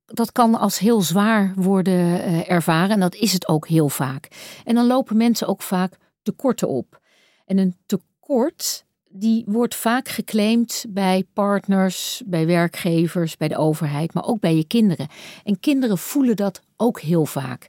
dat 0.06 0.32
kan 0.32 0.56
als 0.56 0.80
heel 0.80 1.02
zwaar 1.02 1.54
worden 1.56 1.94
uh, 1.94 2.50
ervaren 2.50 2.90
en 2.90 3.00
dat 3.00 3.16
is 3.16 3.34
het 3.34 3.48
ook 3.48 3.68
heel 3.68 3.90
vaak. 3.90 4.28
En 4.64 4.76
dan 4.76 4.88
lopen 4.88 5.18
mensen 5.18 5.48
ook 5.48 5.62
vaak 5.62 5.98
tekorten 6.22 6.68
op. 6.68 7.00
En 7.46 7.58
een 7.58 7.76
tekort 7.86 8.86
die 9.18 9.44
wordt 9.48 9.76
vaak 9.76 10.08
geclaimd 10.08 10.86
bij 10.90 11.26
partners, 11.34 12.22
bij 12.26 12.46
werkgevers, 12.46 13.38
bij 13.38 13.48
de 13.48 13.58
overheid, 13.58 14.14
maar 14.14 14.26
ook 14.26 14.40
bij 14.40 14.56
je 14.56 14.68
kinderen. 14.68 15.08
En 15.44 15.60
kinderen 15.60 15.98
voelen 15.98 16.36
dat 16.36 16.62
ook 16.78 17.00
heel 17.00 17.26
vaak. 17.26 17.68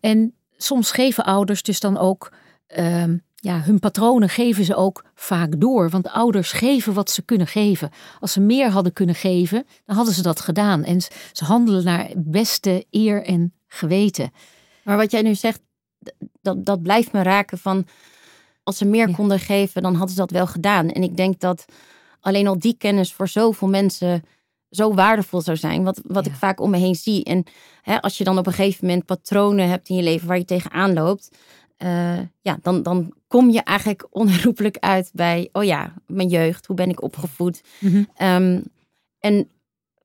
En 0.00 0.34
soms 0.56 0.90
geven 0.90 1.24
ouders 1.24 1.62
dus 1.62 1.80
dan 1.80 1.98
ook 1.98 2.32
uh, 2.78 3.04
ja, 3.34 3.60
hun 3.60 3.78
patronen 3.78 4.28
geven 4.28 4.64
ze 4.64 4.74
ook 4.74 5.04
vaak 5.14 5.60
door. 5.60 5.90
Want 5.90 6.08
ouders 6.08 6.52
geven 6.52 6.92
wat 6.92 7.10
ze 7.10 7.22
kunnen 7.22 7.46
geven. 7.46 7.90
Als 8.20 8.32
ze 8.32 8.40
meer 8.40 8.70
hadden 8.70 8.92
kunnen 8.92 9.14
geven, 9.14 9.66
dan 9.84 9.96
hadden 9.96 10.14
ze 10.14 10.22
dat 10.22 10.40
gedaan. 10.40 10.84
En 10.84 11.00
ze 11.32 11.44
handelen 11.44 11.84
naar 11.84 12.10
beste 12.16 12.86
eer 12.90 13.24
en 13.24 13.54
geweten. 13.66 14.30
Maar 14.84 14.96
wat 14.96 15.10
jij 15.10 15.22
nu 15.22 15.34
zegt, 15.34 15.60
dat, 16.42 16.64
dat 16.64 16.82
blijft 16.82 17.12
me 17.12 17.22
raken 17.22 17.58
van... 17.58 17.86
als 18.70 18.78
ze 18.78 18.84
meer 18.84 19.14
konden 19.14 19.38
geven, 19.38 19.82
dan 19.82 19.94
hadden 19.94 20.14
ze 20.14 20.20
dat 20.20 20.30
wel 20.30 20.46
gedaan. 20.46 20.88
En 20.88 21.02
ik 21.02 21.16
denk 21.16 21.40
dat 21.40 21.64
alleen 22.20 22.46
al 22.46 22.58
die 22.58 22.74
kennis 22.78 23.12
voor 23.12 23.28
zoveel 23.28 23.68
mensen 23.68 24.24
zo 24.70 24.94
waardevol 24.94 25.40
zou 25.40 25.56
zijn. 25.56 25.84
Wat, 25.84 26.00
wat 26.04 26.26
ik 26.26 26.34
vaak 26.34 26.60
om 26.60 26.70
me 26.70 26.78
heen 26.78 26.94
zie. 26.94 27.24
En 27.24 27.44
hè, 27.82 28.00
als 28.00 28.18
je 28.18 28.24
dan 28.24 28.38
op 28.38 28.46
een 28.46 28.52
gegeven 28.52 28.86
moment 28.86 29.06
patronen 29.06 29.68
hebt 29.68 29.88
in 29.88 29.96
je 29.96 30.02
leven 30.02 30.28
waar 30.28 30.38
je 30.38 30.44
tegenaan 30.44 30.92
loopt 30.92 31.30
uh, 31.82 32.18
ja, 32.40 32.58
dan, 32.62 32.82
dan 32.82 33.14
kom 33.26 33.50
je 33.50 33.60
eigenlijk 33.60 34.06
onherroepelijk 34.20 34.76
uit 34.78 35.10
bij, 35.12 35.48
oh 35.52 35.64
ja, 35.64 35.94
mijn 36.06 36.28
jeugd, 36.28 36.66
hoe 36.66 36.76
ben 36.76 36.88
ik 36.88 37.02
opgevoed? 37.02 37.60
Mm 37.78 38.62
en 39.20 39.50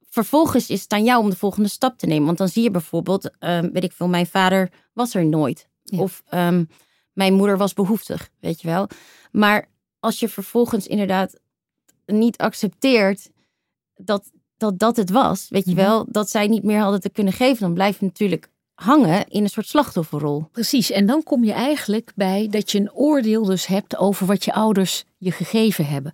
vervolgens 0.10 0.69
is 0.69 0.81
het 0.81 0.91
aan 0.91 1.03
jou 1.03 1.24
om 1.24 1.29
de 1.29 1.36
volgende 1.36 1.69
stap 1.69 1.98
te 1.98 2.05
nemen. 2.05 2.25
Want 2.25 2.38
dan 2.38 2.48
zie 2.48 2.63
je 2.63 2.72
bijvoorbeeld, 2.72 3.31
um, 3.39 3.72
weet 3.72 3.84
ik 3.84 3.91
veel, 3.91 4.07
mijn 4.07 4.25
vader 4.25 4.72
was 4.93 5.13
er 5.13 5.25
nooit. 5.25 5.67
Of 5.98 6.24
um, 6.34 6.69
mijn 7.15 7.34
moeder 7.34 7.57
was 7.57 7.74
behoeftig, 7.74 8.29
weet 8.39 8.62
je 8.62 8.67
wel. 8.67 8.88
Maar 9.31 9.69
als 10.00 10.19
je 10.19 10.29
vervolgens 10.29 10.88
inderdaad 10.88 11.39
niet 12.05 12.38
accepteert 12.38 13.31
dat 13.95 14.31
dat, 14.57 14.79
dat 14.79 14.95
het 14.95 15.10
was, 15.10 15.50
weet 15.50 15.65
je 15.65 15.75
mhm. 15.75 15.81
wel, 15.81 16.05
dat 16.10 16.29
zij 16.29 16.48
niet 16.48 16.63
meer 16.63 16.79
hadden 16.79 17.00
te 17.00 17.10
kunnen 17.10 17.34
geven, 17.34 17.62
dan 17.62 17.74
blijf 17.74 18.00
je 18.00 18.05
natuurlijk 18.05 18.50
hangen 18.75 19.27
in 19.27 19.44
een 19.44 19.50
soort 19.50 19.67
slachtofferrol. 19.67 20.48
Precies, 20.51 20.91
en 20.91 21.05
dan 21.05 21.24
kom 21.24 21.44
je 21.44 21.51
eigenlijk 21.51 22.12
bij 22.15 22.48
dat 22.50 22.72
je 22.72 22.79
een 22.79 22.94
oordeel 22.94 23.46
dus 23.46 23.65
hebt 23.65 23.98
over 23.98 24.25
wat 24.25 24.46
je 24.46 24.53
ouders 24.53 25.03
je 25.17 25.32
gegeven 25.32 25.86
hebben. 25.86 26.13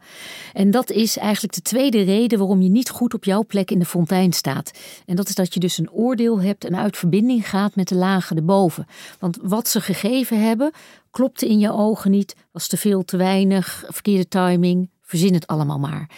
En 0.53 0.72
dat 0.72 0.89
is 0.89 1.18
eigenlijk 1.18 1.53
de 1.53 1.62
tweede 1.62 2.01
reden 2.01 2.39
waarom 2.39 2.62
je 2.62 2.70
niet 2.70 2.89
goed 2.89 3.13
op 3.13 3.24
jouw 3.24 3.46
plek 3.46 3.72
in 3.72 3.80
de 3.80 3.86
fontein 3.86 4.34
staat. 4.34 4.72
En 5.06 5.15
dat 5.15 5.30
is 5.30 5.36
dat 5.36 5.53
je 5.53 5.60
dus 5.60 5.77
een 5.77 5.91
oordeel 5.91 6.41
hebt 6.41 6.65
en 6.65 6.75
uit 6.75 6.98
verbinding 6.98 7.50
gaat 7.50 7.75
met 7.75 7.88
de 7.88 7.96
lagen 7.96 8.38
erboven. 8.38 8.86
Want 9.20 9.38
wat 9.41 9.68
ze 9.68 9.82
gegeven 9.82 10.41
hebben, 10.41 10.72
klopte 11.12 11.48
in 11.48 11.60
je 11.60 11.72
ogen 11.72 12.12
niet, 12.12 12.36
was 12.51 12.68
te 12.68 12.77
veel, 12.77 13.03
te 13.03 13.18
weinig, 13.18 13.84
verkeerde 13.88 14.27
timing, 14.27 14.89
Verzin 15.12 15.34
het 15.34 15.48
allemaal 15.48 15.80
maar. 15.80 16.10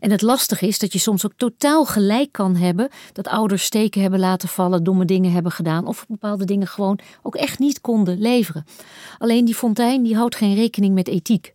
En 0.00 0.10
het 0.10 0.22
lastige 0.22 0.66
is 0.66 0.78
dat 0.78 0.92
je 0.92 0.98
soms 0.98 1.24
ook 1.24 1.32
totaal 1.36 1.84
gelijk 1.84 2.32
kan 2.32 2.56
hebben 2.56 2.88
dat 3.12 3.28
ouders 3.28 3.64
steken 3.64 4.02
hebben 4.02 4.20
laten 4.20 4.48
vallen, 4.48 4.84
domme 4.84 5.04
dingen 5.04 5.32
hebben 5.32 5.52
gedaan 5.52 5.86
of 5.86 6.06
bepaalde 6.08 6.44
dingen 6.44 6.66
gewoon 6.66 6.98
ook 7.22 7.34
echt 7.34 7.58
niet 7.58 7.80
konden 7.80 8.18
leveren. 8.18 8.64
Alleen 9.18 9.44
die 9.44 9.54
fontein 9.54 10.02
die 10.02 10.16
houdt 10.16 10.36
geen 10.36 10.54
rekening 10.54 10.94
met 10.94 11.08
ethiek. 11.08 11.54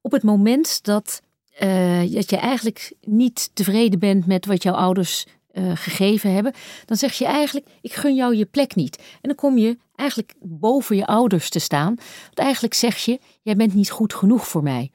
Op 0.00 0.12
het 0.12 0.22
moment 0.22 0.84
dat, 0.84 1.22
uh, 1.62 2.12
dat 2.12 2.30
je 2.30 2.36
eigenlijk 2.36 2.92
niet 3.00 3.50
tevreden 3.54 3.98
bent 3.98 4.26
met 4.26 4.46
wat 4.46 4.62
jouw 4.62 4.74
ouders 4.74 5.26
uh, 5.52 5.70
gegeven 5.74 6.32
hebben, 6.34 6.52
dan 6.84 6.96
zeg 6.96 7.12
je 7.12 7.24
eigenlijk: 7.24 7.66
ik 7.80 7.92
gun 7.92 8.14
jou 8.14 8.36
je 8.36 8.44
plek 8.44 8.74
niet. 8.74 8.96
En 8.96 9.18
dan 9.22 9.34
kom 9.34 9.58
je 9.58 9.78
eigenlijk 9.94 10.34
boven 10.40 10.96
je 10.96 11.06
ouders 11.06 11.50
te 11.50 11.58
staan. 11.58 11.94
Want 12.24 12.38
eigenlijk 12.38 12.74
zeg 12.74 12.96
je: 12.96 13.18
jij 13.42 13.56
bent 13.56 13.74
niet 13.74 13.90
goed 13.90 14.14
genoeg 14.14 14.48
voor 14.48 14.62
mij. 14.62 14.90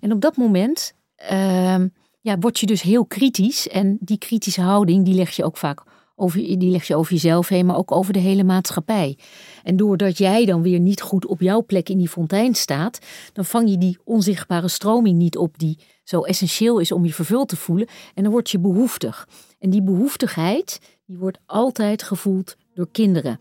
En 0.00 0.12
op 0.12 0.20
dat 0.20 0.36
moment 0.36 0.92
uh, 1.32 1.84
ja, 2.20 2.38
word 2.38 2.58
je 2.58 2.66
dus 2.66 2.82
heel 2.82 3.04
kritisch. 3.04 3.68
En 3.68 3.96
die 4.00 4.18
kritische 4.18 4.60
houding, 4.60 5.04
die 5.04 5.14
leg 5.14 5.30
je 5.30 5.44
ook 5.44 5.56
vaak 5.56 5.82
over, 6.16 6.58
die 6.58 6.70
leg 6.70 6.84
je 6.84 6.96
over 6.96 7.12
jezelf 7.12 7.48
heen, 7.48 7.66
maar 7.66 7.76
ook 7.76 7.92
over 7.92 8.12
de 8.12 8.18
hele 8.18 8.44
maatschappij. 8.44 9.18
En 9.62 9.76
doordat 9.76 10.18
jij 10.18 10.44
dan 10.44 10.62
weer 10.62 10.80
niet 10.80 11.00
goed 11.00 11.26
op 11.26 11.40
jouw 11.40 11.64
plek 11.64 11.88
in 11.88 11.98
die 11.98 12.08
fontein 12.08 12.54
staat, 12.54 12.98
dan 13.32 13.44
vang 13.44 13.70
je 13.70 13.78
die 13.78 13.98
onzichtbare 14.04 14.68
stroming 14.68 15.18
niet 15.18 15.36
op 15.36 15.58
die 15.58 15.78
zo 16.04 16.20
essentieel 16.20 16.78
is 16.78 16.92
om 16.92 17.04
je 17.04 17.12
vervuld 17.12 17.48
te 17.48 17.56
voelen. 17.56 17.86
En 18.14 18.22
dan 18.22 18.32
word 18.32 18.50
je 18.50 18.58
behoeftig. 18.58 19.28
En 19.58 19.70
die 19.70 19.82
behoeftigheid, 19.82 20.80
die 21.06 21.18
wordt 21.18 21.38
altijd 21.46 22.02
gevoeld 22.02 22.56
door 22.74 22.88
kinderen. 22.92 23.40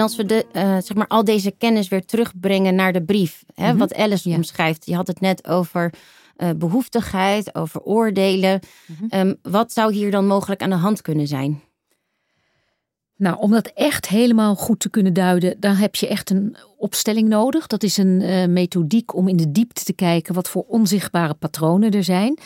Als 0.00 0.16
we 0.16 0.26
de, 0.26 0.46
uh, 0.52 0.62
zeg 0.62 0.94
maar 0.94 1.06
al 1.06 1.24
deze 1.24 1.50
kennis 1.50 1.88
weer 1.88 2.04
terugbrengen 2.04 2.74
naar 2.74 2.92
de 2.92 3.02
brief, 3.02 3.44
hè, 3.54 3.68
mhm. 3.68 3.76
wat 3.76 3.94
Alice 3.94 4.28
ja. 4.28 4.36
omschrijft. 4.36 4.86
Je 4.86 4.94
had 4.94 5.06
het 5.06 5.20
net 5.20 5.46
over 5.46 5.92
uh, 6.36 6.50
behoeftigheid, 6.56 7.54
over 7.54 7.80
oordelen. 7.80 8.60
Mhm. 8.86 9.04
Ehm, 9.08 9.34
wat 9.42 9.72
zou 9.72 9.92
hier 9.92 10.10
dan 10.10 10.26
mogelijk 10.26 10.62
aan 10.62 10.70
de 10.70 10.76
hand 10.76 11.02
kunnen 11.02 11.26
zijn? 11.26 11.62
Nou, 13.16 13.36
om 13.38 13.50
dat 13.50 13.66
echt 13.74 14.08
helemaal 14.08 14.54
goed 14.54 14.80
te 14.80 14.90
kunnen 14.90 15.12
duiden, 15.12 15.60
dan 15.60 15.74
heb 15.74 15.94
je 15.94 16.08
echt 16.08 16.30
een 16.30 16.56
opstelling 16.76 17.28
nodig. 17.28 17.66
Dat 17.66 17.82
is 17.82 17.96
een 17.96 18.20
uh, 18.20 18.46
methodiek 18.46 19.14
om 19.14 19.28
in 19.28 19.36
de 19.36 19.52
diepte 19.52 19.84
te 19.84 19.92
kijken 19.92 20.34
wat 20.34 20.48
voor 20.48 20.64
onzichtbare 20.68 21.34
patronen 21.34 21.90
er 21.90 22.04
zijn. 22.04 22.38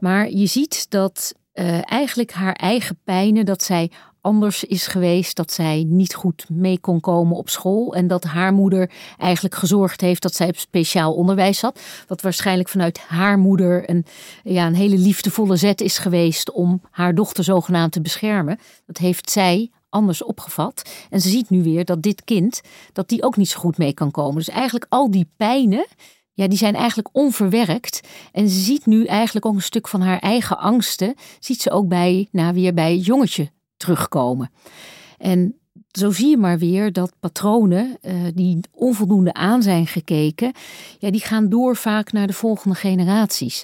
Maar 0.00 0.30
je 0.30 0.46
ziet 0.46 0.90
dat 0.90 1.34
uh, 1.54 1.90
eigenlijk 1.90 2.32
haar 2.32 2.52
eigen 2.52 2.98
pijnen, 3.04 3.44
dat 3.44 3.62
zij 3.62 3.90
anders 4.20 4.64
is 4.64 4.86
geweest, 4.86 5.36
dat 5.36 5.52
zij 5.52 5.84
niet 5.88 6.14
goed 6.14 6.46
mee 6.48 6.78
kon 6.78 7.00
komen 7.00 7.36
op 7.36 7.48
school 7.48 7.94
en 7.94 8.06
dat 8.06 8.24
haar 8.24 8.52
moeder 8.52 8.90
eigenlijk 9.18 9.54
gezorgd 9.54 10.00
heeft 10.00 10.22
dat 10.22 10.34
zij 10.34 10.48
op 10.48 10.56
speciaal 10.56 11.14
onderwijs 11.14 11.58
zat, 11.58 11.80
wat 12.06 12.20
waarschijnlijk 12.20 12.68
vanuit 12.68 12.98
haar 12.98 13.38
moeder 13.38 13.90
een, 13.90 14.04
ja, 14.42 14.66
een 14.66 14.74
hele 14.74 14.98
liefdevolle 14.98 15.56
zet 15.56 15.80
is 15.80 15.98
geweest 15.98 16.50
om 16.52 16.80
haar 16.90 17.14
dochter 17.14 17.44
zogenaamd 17.44 17.92
te 17.92 18.00
beschermen. 18.00 18.58
Dat 18.86 18.98
heeft 18.98 19.30
zij 19.30 19.70
anders 19.88 20.22
opgevat. 20.22 20.90
En 21.10 21.20
ze 21.20 21.28
ziet 21.28 21.50
nu 21.50 21.62
weer 21.62 21.84
dat 21.84 22.02
dit 22.02 22.24
kind, 22.24 22.60
dat 22.92 23.08
die 23.08 23.22
ook 23.22 23.36
niet 23.36 23.48
zo 23.48 23.58
goed 23.58 23.78
mee 23.78 23.92
kan 23.92 24.10
komen. 24.10 24.34
Dus 24.34 24.48
eigenlijk 24.48 24.86
al 24.88 25.10
die 25.10 25.28
pijnen, 25.36 25.86
ja, 26.32 26.48
die 26.48 26.58
zijn 26.58 26.74
eigenlijk 26.74 27.08
onverwerkt. 27.12 28.00
En 28.32 28.48
ze 28.48 28.60
ziet 28.60 28.86
nu 28.86 29.04
eigenlijk 29.04 29.46
ook 29.46 29.54
een 29.54 29.62
stuk 29.62 29.88
van 29.88 30.00
haar 30.00 30.18
eigen 30.18 30.58
angsten, 30.58 31.14
ziet 31.38 31.62
ze 31.62 31.70
ook 31.70 31.88
bij, 31.88 32.28
nou, 32.32 32.54
weer 32.54 32.74
bij 32.74 32.92
het 32.92 33.04
jongetje 33.04 33.50
terugkomen. 33.80 34.50
En 35.18 35.54
zo 35.90 36.10
zie 36.10 36.28
je 36.28 36.36
maar 36.36 36.58
weer 36.58 36.92
dat 36.92 37.12
patronen 37.20 37.98
uh, 38.02 38.14
die 38.34 38.60
onvoldoende 38.72 39.32
aan 39.32 39.62
zijn 39.62 39.86
gekeken, 39.86 40.52
ja, 40.98 41.10
die 41.10 41.20
gaan 41.20 41.48
door 41.48 41.76
vaak 41.76 42.12
naar 42.12 42.26
de 42.26 42.32
volgende 42.32 42.76
generaties. 42.76 43.62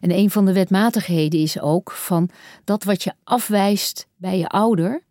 En 0.00 0.10
een 0.10 0.30
van 0.30 0.44
de 0.44 0.52
wetmatigheden 0.52 1.40
is 1.40 1.60
ook 1.60 1.90
van 1.90 2.30
dat 2.64 2.84
wat 2.84 3.02
je 3.02 3.12
afwijst 3.24 4.06
bij 4.16 4.38
je 4.38 4.48
ouder, 4.48 5.02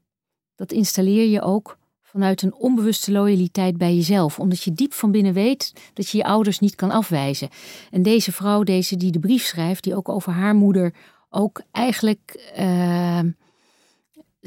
dat 0.55 0.71
installeer 0.71 1.27
je 1.27 1.41
ook 1.41 1.77
vanuit 2.01 2.41
een 2.41 2.55
onbewuste 2.55 3.11
loyaliteit 3.11 3.77
bij 3.77 3.95
jezelf. 3.95 4.39
Omdat 4.39 4.63
je 4.63 4.73
diep 4.73 4.93
van 4.93 5.11
binnen 5.11 5.33
weet 5.33 5.73
dat 5.93 6.09
je 6.09 6.17
je 6.17 6.23
ouders 6.23 6.59
niet 6.59 6.75
kan 6.75 6.91
afwijzen. 6.91 7.49
En 7.91 8.03
deze 8.03 8.31
vrouw, 8.31 8.63
deze 8.63 8.97
die 8.97 9.11
de 9.11 9.19
brief 9.19 9.43
schrijft, 9.43 9.83
die 9.83 9.95
ook 9.95 10.09
over 10.09 10.31
haar 10.31 10.55
moeder 10.55 10.93
ook 11.29 11.61
eigenlijk. 11.71 12.51
Uh, 12.59 13.19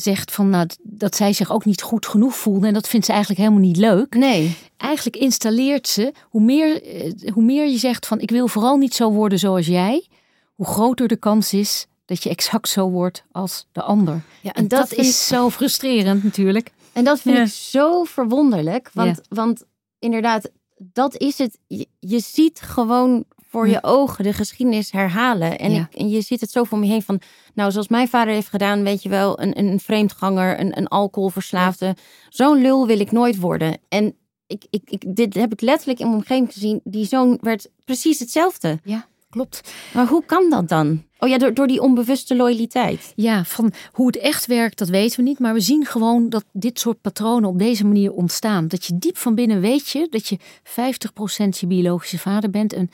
zegt 0.00 0.32
van 0.32 0.50
nou, 0.50 0.66
dat 0.82 1.16
zij 1.16 1.32
zich 1.32 1.52
ook 1.52 1.64
niet 1.64 1.82
goed 1.82 2.06
genoeg 2.06 2.36
voelde. 2.36 2.66
En 2.66 2.74
dat 2.74 2.88
vindt 2.88 3.06
ze 3.06 3.12
eigenlijk 3.12 3.40
helemaal 3.40 3.66
niet 3.66 3.76
leuk. 3.76 4.14
Nee. 4.14 4.56
Eigenlijk 4.76 5.16
installeert 5.16 5.88
ze, 5.88 6.12
hoe 6.22 6.42
meer, 6.42 6.82
eh, 6.82 7.32
hoe 7.32 7.42
meer 7.42 7.66
je 7.68 7.78
zegt 7.78 8.06
van 8.06 8.20
ik 8.20 8.30
wil 8.30 8.48
vooral 8.48 8.76
niet 8.76 8.94
zo 8.94 9.10
worden 9.10 9.38
zoals 9.38 9.66
jij, 9.66 10.06
hoe 10.54 10.66
groter 10.66 11.08
de 11.08 11.16
kans 11.16 11.52
is 11.52 11.86
dat 12.04 12.22
je 12.22 12.30
exact 12.30 12.68
zo 12.68 12.90
wordt 12.90 13.24
als 13.32 13.66
de 13.72 13.82
ander. 13.82 14.22
Ja, 14.42 14.52
en, 14.52 14.68
dat, 14.68 14.92
is 14.92 15.26
zo 15.26 15.50
frustrerend 15.50 16.24
natuurlijk. 16.24 16.70
En 16.92 17.04
dat 17.04 17.20
vind 17.20 17.38
ik 17.38 17.46
zo 17.46 18.04
verwonderlijk. 18.04 18.90
Want, 18.92 19.20
want 19.28 19.64
inderdaad, 19.98 20.50
dat 20.76 21.16
is 21.16 21.38
het. 21.38 21.58
Je, 21.66 21.86
je 21.98 22.20
ziet 22.20 22.60
gewoon 22.60 23.24
voor 23.50 23.68
je 23.68 23.82
ogen 23.82 24.24
de 24.24 24.32
geschiedenis 24.32 24.90
herhalen. 24.92 25.58
En, 25.58 25.72
Ja. 25.72 25.88
ik, 25.90 25.98
en 26.00 26.08
je 26.08 26.20
ziet 26.20 26.40
het 26.40 26.50
zo 26.50 26.64
voor 26.64 26.78
me 26.78 26.86
heen 26.86 27.02
van, 27.02 27.20
nou, 27.54 27.70
zoals 27.70 27.88
mijn 27.88 28.08
vader 28.08 28.34
heeft 28.34 28.48
gedaan, 28.48 28.82
weet 28.82 29.02
je 29.02 29.08
wel, 29.08 29.40
een, 29.40 29.58
een 29.58 29.80
vreemdganger, 29.80 30.60
een, 30.60 30.78
een 30.78 30.88
alcoholverslaafde. 30.88 31.96
Zo'n 32.28 32.60
lul 32.60 32.86
wil 32.86 33.00
ik 33.00 33.12
nooit 33.12 33.38
worden. 33.38 33.78
En 33.88 34.16
ik, 34.46 34.64
ik, 34.70 34.82
ik, 34.90 35.16
dit 35.16 35.34
heb 35.34 35.52
ik 35.52 35.60
letterlijk 35.60 35.98
in 35.98 36.06
mijn 36.06 36.18
omgeving 36.18 36.52
gezien. 36.52 36.80
Die 36.84 37.06
zoon 37.06 37.38
werd 37.40 37.70
precies 37.84 38.18
hetzelfde. 38.18 38.78
Ja, 38.84 39.06
klopt. 39.30 39.72
Maar 39.94 40.06
hoe 40.06 40.24
kan 40.24 40.50
dat 40.50 40.68
dan? 40.68 41.04
Oh 41.18 41.28
ja, 41.28 41.38
door, 41.38 41.54
door 41.54 41.66
die 41.66 41.80
onbewuste 41.80 42.36
loyaliteit. 42.36 43.12
Ja, 43.16 43.44
van 43.44 43.72
hoe 43.92 44.06
het 44.06 44.16
echt 44.16 44.46
werkt, 44.46 44.78
dat 44.78 44.88
weten 44.88 45.16
we 45.16 45.22
niet. 45.22 45.38
Maar 45.38 45.54
we 45.54 45.60
zien 45.60 45.84
gewoon 45.86 46.28
dat 46.28 46.44
dit 46.52 46.80
soort 46.80 47.00
patronen 47.00 47.48
op 47.48 47.58
deze 47.58 47.86
manier 47.86 48.12
ontstaan. 48.12 48.68
Dat 48.68 48.84
je 48.84 48.98
diep 48.98 49.16
van 49.16 49.34
binnen 49.34 49.60
weet 49.60 49.88
je 49.88 50.06
dat 50.10 50.28
je 50.28 50.38
50% 50.38 51.58
je 51.60 51.66
biologische 51.66 52.18
vader 52.18 52.50
bent 52.50 52.72
en 52.72 52.90
50% 52.90 52.92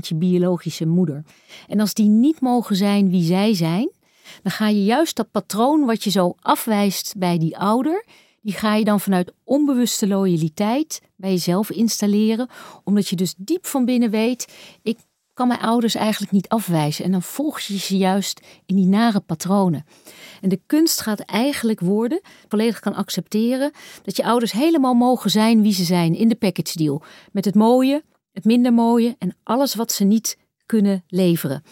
je 0.00 0.14
biologische 0.14 0.86
moeder. 0.86 1.24
En 1.68 1.80
als 1.80 1.94
die 1.94 2.08
niet 2.08 2.40
mogen 2.40 2.76
zijn 2.76 3.10
wie 3.10 3.24
zij 3.24 3.54
zijn, 3.54 3.90
dan 4.42 4.52
ga 4.52 4.68
je 4.68 4.84
juist 4.84 5.16
dat 5.16 5.30
patroon 5.30 5.84
wat 5.84 6.04
je 6.04 6.10
zo 6.10 6.34
afwijst 6.40 7.14
bij 7.16 7.38
die 7.38 7.58
ouder, 7.58 8.04
die 8.42 8.54
ga 8.54 8.74
je 8.74 8.84
dan 8.84 9.00
vanuit 9.00 9.32
onbewuste 9.44 10.06
loyaliteit 10.06 11.00
bij 11.16 11.30
jezelf 11.30 11.70
installeren. 11.70 12.48
Omdat 12.84 13.08
je 13.08 13.16
dus 13.16 13.34
diep 13.36 13.66
van 13.66 13.84
binnen 13.84 14.10
weet, 14.10 14.52
ik 14.82 14.98
kan 15.36 15.48
mijn 15.48 15.60
ouders 15.60 15.94
eigenlijk 15.94 16.32
niet 16.32 16.48
afwijzen. 16.48 17.04
En 17.04 17.10
dan 17.10 17.22
volg 17.22 17.60
je 17.60 17.78
ze 17.78 17.96
juist 17.96 18.40
in 18.66 18.76
die 18.76 18.86
nare 18.86 19.20
patronen. 19.20 19.84
En 20.40 20.48
de 20.48 20.60
kunst 20.66 21.00
gaat 21.00 21.20
eigenlijk 21.20 21.80
worden, 21.80 22.20
volledig 22.48 22.80
kan 22.80 22.94
accepteren, 22.94 23.70
dat 24.02 24.16
je 24.16 24.24
ouders 24.24 24.52
helemaal 24.52 24.94
mogen 24.94 25.30
zijn 25.30 25.62
wie 25.62 25.72
ze 25.72 25.84
zijn 25.84 26.14
in 26.14 26.28
de 26.28 26.34
package 26.34 26.78
deal. 26.78 27.02
Met 27.32 27.44
het 27.44 27.54
mooie, 27.54 28.04
het 28.32 28.44
minder 28.44 28.72
mooie 28.72 29.16
en 29.18 29.36
alles 29.42 29.74
wat 29.74 29.92
ze 29.92 30.04
niet 30.04 30.38
kunnen 30.66 31.04
leveren. 31.08 31.62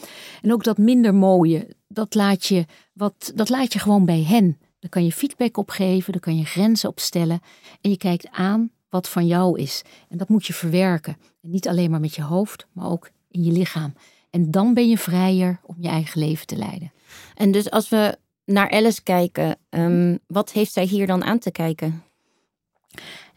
En 0.43 0.53
ook 0.53 0.65
dat 0.65 0.79
minder 0.79 1.15
mooie, 1.15 1.77
dat 1.89 2.15
laat 2.15 2.47
je, 2.47 2.65
wat, 2.93 3.33
dat 3.35 3.49
laat 3.49 3.73
je 3.73 3.79
gewoon 3.79 4.05
bij 4.05 4.23
hen. 4.23 4.59
Daar 4.79 4.91
kan 4.91 5.05
je 5.05 5.13
feedback 5.13 5.57
op 5.57 5.71
geven, 5.71 6.13
daar 6.13 6.21
kan 6.21 6.37
je 6.37 6.45
grenzen 6.45 6.89
op 6.89 7.01
stellen. 7.01 7.41
En 7.81 7.91
je 7.91 7.97
kijkt 7.97 8.31
aan 8.31 8.71
wat 8.89 9.09
van 9.09 9.27
jou 9.27 9.59
is. 9.59 9.83
En 10.09 10.19
dat 10.19 10.29
moet 10.29 10.47
je 10.47 10.53
verwerken. 10.53 11.17
En 11.43 11.51
niet 11.51 11.69
alleen 11.69 11.91
maar 11.91 12.01
met 12.01 12.15
je 12.15 12.23
hoofd, 12.23 12.67
maar 12.73 12.91
ook 12.91 13.11
in 13.35 13.45
je 13.45 13.53
lichaam. 13.53 13.95
En 14.31 14.51
dan 14.51 14.75
ben 14.75 14.89
je 14.89 14.99
vrijer 14.99 15.61
om 15.63 15.77
je 15.79 15.89
eigen 15.89 16.21
leven 16.21 16.47
te 16.47 16.57
leiden. 16.57 16.93
En 17.35 17.51
dus 17.51 17.71
als 17.71 17.89
we 17.89 18.19
naar 18.45 18.71
Alice 18.71 19.03
kijken, 19.03 19.57
ehm, 19.69 20.17
wat 20.27 20.53
heeft 20.53 20.73
zij 20.73 20.85
hier 20.85 21.07
dan 21.07 21.25
aan 21.25 21.39
te 21.39 21.51
kijken? 21.51 22.03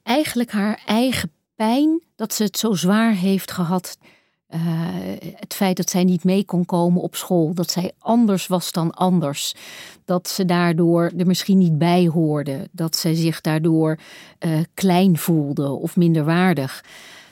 Eigenlijk 0.04 0.52
haar 0.52 0.82
eigen 0.86 1.32
pijn 1.56 2.02
dat 2.16 2.34
ze 2.34 2.44
het 2.44 2.58
zo 2.58 2.74
zwaar 2.74 3.14
heeft 3.14 3.52
gehad. 3.52 3.98
Eh, 4.48 4.62
het 5.36 5.54
feit 5.54 5.78
dat 5.78 5.90
zij 5.90 6.04
niet 6.04 6.24
mee 6.24 6.46
kon 6.46 6.66
komen 6.66 7.02
op 7.02 7.16
school, 7.16 7.54
dat 7.54 7.72
zij 7.72 7.92
anders 8.00 8.48
was 8.48 8.72
dan 8.72 8.92
anders, 8.92 9.56
dat 10.06 10.28
ze 10.28 10.46
daardoor 10.46 11.12
er 11.18 11.28
misschien 11.28 11.58
niet 11.58 11.78
bij 11.78 12.08
hoorde, 12.08 12.70
dat 12.72 12.96
zij 12.96 13.14
zich 13.14 13.42
daardoor 13.42 14.00
eh, 14.40 14.60
klein 14.74 15.18
voelde 15.18 15.70
of 15.70 15.96
minderwaardig. 15.96 16.84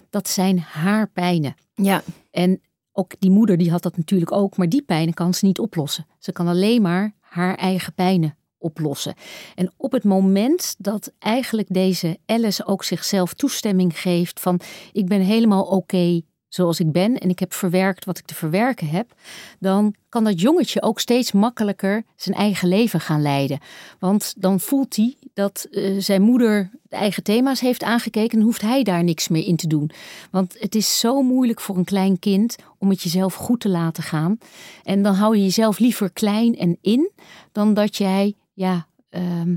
Dat 0.09 0.29
zijn 0.29 0.59
haar 0.59 1.07
pijnen. 1.07 1.55
Ja, 1.75 2.03
En 2.31 2.61
ook 2.91 3.11
die 3.19 3.31
moeder 3.31 3.57
die 3.57 3.71
had 3.71 3.83
dat 3.83 3.97
natuurlijk 3.97 4.31
ook, 4.31 4.57
maar 4.57 4.69
die 4.69 4.81
pijnen 4.81 5.13
kan 5.13 5.33
ze 5.33 5.45
niet 5.45 5.59
oplossen. 5.59 6.05
Ze 6.19 6.31
kan 6.31 6.47
alleen 6.47 6.81
maar 6.81 7.15
haar 7.19 7.55
eigen 7.55 7.93
pijnen 7.93 8.37
oplossen. 8.57 9.13
En 9.55 9.71
op 9.77 9.91
het 9.91 10.03
moment 10.03 10.75
dat 10.77 11.13
eigenlijk 11.19 11.67
deze 11.71 12.17
Alice 12.25 12.65
ook 12.65 12.83
zichzelf 12.83 13.33
toestemming 13.33 13.99
geeft 13.99 14.39
van 14.39 14.59
ik 14.91 15.07
ben 15.07 15.21
helemaal 15.21 15.63
oké 15.63 16.21
zoals 16.47 16.79
ik 16.79 16.91
ben 16.91 17.17
en 17.17 17.29
ik 17.29 17.39
heb 17.39 17.53
verwerkt 17.53 18.05
wat 18.05 18.17
ik 18.17 18.25
te 18.25 18.35
verwerken 18.35 18.87
heb, 18.87 19.13
dan 19.59 19.95
kan 20.09 20.23
dat 20.23 20.41
jongetje 20.41 20.81
ook 20.81 20.99
steeds 20.99 21.31
makkelijker 21.31 22.03
zijn 22.15 22.35
eigen 22.35 22.67
leven 22.67 22.99
gaan 22.99 23.21
leiden. 23.21 23.59
Want 23.99 24.33
dan 24.37 24.59
voelt 24.59 24.95
hij 24.95 25.15
dat 25.33 25.67
eh, 25.71 25.95
zijn 25.97 26.21
moeder 26.21 26.69
de 26.83 26.95
eigen 26.95 27.23
thema's 27.23 27.59
heeft 27.59 27.83
aangekeken 27.83 28.37
en 28.37 28.43
hoeft 28.43 28.61
hij 28.61 28.83
daar 28.83 29.03
niks 29.03 29.27
meer 29.27 29.45
in 29.45 29.55
te 29.55 29.67
doen. 29.67 29.91
Want 30.31 30.55
het 30.59 30.75
is 30.75 30.99
zo 30.99 31.21
moeilijk 31.21 31.61
voor 31.61 31.77
een 31.77 31.83
klein 31.83 32.19
kind 32.19 32.55
om 32.77 32.89
het 32.89 33.01
jezelf 33.01 33.33
goed 33.33 33.59
te 33.59 33.69
laten 33.69 34.03
gaan. 34.03 34.37
En 34.83 35.01
dan 35.03 35.13
hou 35.13 35.35
je 35.35 35.43
jezelf 35.43 35.79
liever 35.79 36.11
klein 36.11 36.57
en 36.57 36.77
in 36.81 37.11
dan 37.51 37.73
dat 37.73 37.97
jij 37.97 38.33
ja, 38.53 38.87
ehm, 39.09 39.55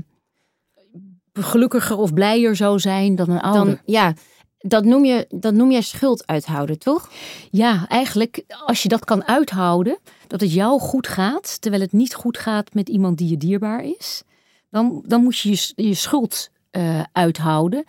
gelukkiger 1.33 1.97
of 1.97 2.13
blijer 2.13 2.55
zou 2.55 2.79
zijn 2.79 3.15
dan 3.15 3.29
een 3.29 3.41
ouder. 3.41 3.65
dan, 3.65 3.77
ja 3.85 4.13
dat, 4.59 4.85
noem 4.85 5.05
je, 5.05 5.25
dat 5.29 5.53
noem 5.53 5.71
jij 5.71 5.81
schuld 5.81 6.27
uithouden, 6.27 6.79
toch? 6.79 7.09
Ja, 7.51 7.87
eigenlijk 7.87 8.43
als 8.65 8.83
je 8.83 8.89
dat 8.89 9.05
kan 9.05 9.23
uithouden, 9.27 9.97
dat 10.27 10.41
het 10.41 10.53
jou 10.53 10.79
goed 10.79 11.07
gaat, 11.07 11.61
terwijl 11.61 11.81
het 11.81 11.91
niet 11.91 12.13
goed 12.13 12.37
gaat 12.37 12.73
met 12.73 12.89
iemand 12.89 13.17
die 13.17 13.29
je 13.29 13.37
dierbaar 13.37 13.83
is, 13.83 14.23
dan, 14.69 15.03
dan 15.05 15.23
moet 15.23 15.37
je 15.37 15.49
je, 15.49 15.83
je 15.87 15.93
schuld 15.93 16.49
eh, 16.71 17.03
uithouden. 17.11 17.83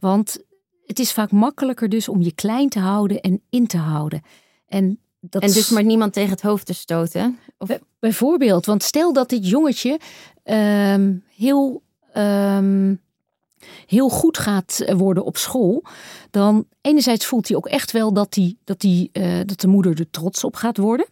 Want 0.00 0.38
het 0.86 0.98
is 0.98 1.12
vaak 1.12 1.30
makkelijker 1.30 1.88
dus 1.88 2.08
om 2.08 2.22
je 2.22 2.32
klein 2.32 2.68
te 2.68 2.78
houden 2.78 3.20
en 3.20 3.42
in 3.50 3.66
te 3.66 3.76
houden. 3.76 4.22
En, 4.66 4.98
dat 5.20 5.42
En 5.42 5.52
dus 5.52 5.68
maar 5.68 5.84
niemand 5.84 6.12
tegen 6.12 6.30
het 6.30 6.42
hoofd 6.42 6.66
te 6.66 6.74
stoten. 6.74 7.38
Of, 7.58 7.68
Bij- 7.68 7.80
Bijvoorbeeld, 7.98 8.66
want 8.66 8.82
stel 8.82 9.12
dat 9.12 9.28
dit 9.28 9.48
jongetje 9.48 10.00
ehm, 10.42 11.14
heel, 11.36 11.82
ehm, 12.12 12.94
heel 13.86 14.08
goed 14.08 14.38
gaat 14.38 14.84
worden 14.96 15.24
op 15.24 15.36
school, 15.36 15.84
dan 16.30 16.66
enerzijds 16.80 17.26
voelt 17.26 17.48
hij 17.48 17.56
ook 17.56 17.66
echt 17.66 17.92
wel 17.92 18.12
dat, 18.12 18.34
hij, 18.34 18.56
dat, 18.64 18.82
hij, 18.82 19.08
eh, 19.12 19.40
dat 19.46 19.60
de 19.60 19.68
moeder 19.68 19.98
er 19.98 20.10
trots 20.10 20.44
op 20.44 20.54
gaat 20.54 20.76
worden. 20.76 21.06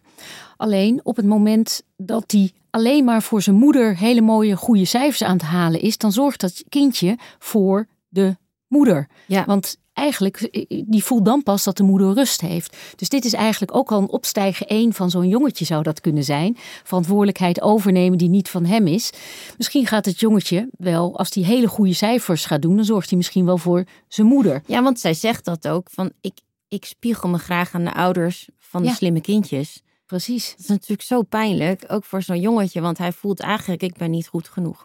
Alleen 0.57 1.01
op 1.03 1.17
het 1.17 1.27
moment 1.27 1.83
dat 1.97 2.25
hij 2.27 2.53
alleen 2.71 3.05
maar 3.05 3.23
voor 3.23 3.43
zijn 3.43 3.57
moeder 3.57 3.97
hele 3.97 4.21
mooie 4.21 4.57
goede 4.57 4.85
cijfers 4.85 5.23
aan 5.23 5.37
het 5.37 5.43
halen 5.43 5.81
is, 5.81 5.99
dan 5.99 6.13
zorgt 6.13 6.41
dat 6.41 6.65
kindje 6.69 7.19
voor 7.39 7.87
de 8.09 8.37
moeder. 8.67 9.09
ja. 9.27 9.45
Want 9.45 9.77
eigenlijk, 10.01 10.37
eh, 10.41 10.83
die 10.87 11.05
voelt 11.05 11.25
dan 11.25 11.43
pas 11.43 11.65
dat 11.65 11.77
de 11.77 11.83
moeder 11.83 12.13
rust 12.13 12.41
heeft. 12.41 12.77
Dus 12.97 13.09
dit 13.09 13.25
is 13.25 13.33
eigenlijk 13.33 13.75
ook 13.77 13.93
al 13.93 13.99
een 14.01 14.09
opstijgen 14.11 14.67
één 14.67 14.93
van 14.93 15.11
zo'n 15.11 15.29
jongetje 15.29 15.65
zou 15.65 15.83
dat 15.83 16.01
kunnen 16.01 16.25
zijn. 16.25 16.57
Verantwoordelijkheid 16.85 17.61
overnemen 17.61 18.19
die 18.19 18.29
niet 18.29 18.49
van 18.49 18.65
hem 18.65 18.87
is. 18.87 19.11
Misschien 19.57 19.87
gaat 19.87 20.05
het 20.05 20.21
jongetje 20.21 20.69
wel, 20.79 21.19
als 21.19 21.35
hij 21.35 21.45
hele 21.45 21.69
goede 21.69 21.93
cijfers 21.95 22.45
gaat 22.45 22.63
doen, 22.63 22.77
dan 22.77 22.85
zorgt 22.85 23.09
hij 23.09 23.19
misschien 23.19 23.45
wel 23.45 23.59
voor 23.59 23.85
zijn 24.09 24.27
moeder. 24.27 24.63
ja, 24.67 24.83
want 24.83 25.01
zij 25.01 25.15
zegt 25.15 25.45
dat 25.45 25.69
ook. 25.69 25.89
Van, 25.91 26.11
ik, 26.21 26.39
ik 26.69 26.85
spiegel 26.85 27.29
me 27.29 27.39
graag 27.39 27.75
aan 27.75 27.85
de 27.85 27.95
ouders 27.95 28.49
van 28.59 28.83
de 28.83 28.89
Ja. 28.89 28.95
slimme 28.95 29.21
kindjes. 29.21 29.83
Precies. 30.07 30.51
Dat 30.51 30.59
is 30.61 30.67
natuurlijk 30.67 31.03
zo 31.03 31.23
pijnlijk, 31.23 31.85
ook 31.89 32.05
voor 32.05 32.23
zo'n 32.23 32.41
jongetje. 32.41 32.81
Want 32.81 32.99
hij 32.99 33.13
voelt 33.13 33.41
eigenlijk, 33.41 33.83
ik 33.83 33.97
ben 33.97 34.11
niet 34.11 34.27
goed 34.29 34.49
genoeg. 34.49 34.85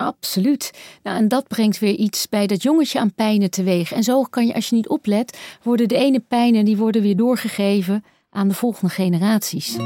Absoluut. 0.00 0.72
Nou, 1.02 1.16
en 1.16 1.28
dat 1.28 1.48
brengt 1.48 1.78
weer 1.78 1.94
iets 1.94 2.28
bij 2.28 2.46
dat 2.46 2.62
jongetje 2.62 2.98
aan 2.98 3.14
pijnen 3.14 3.50
teweeg. 3.50 3.92
En 3.92 4.02
zo 4.02 4.22
kan 4.22 4.46
je, 4.46 4.54
als 4.54 4.68
je 4.68 4.76
niet 4.76 4.88
oplet, 4.88 5.38
worden 5.62 5.88
de 5.88 5.96
ene 5.96 6.20
pijnen 6.20 6.64
die 6.64 6.76
worden 6.76 7.02
weer 7.02 7.16
doorgegeven 7.16 8.04
aan 8.30 8.48
de 8.48 8.54
volgende 8.54 8.94
generaties. 8.94 9.76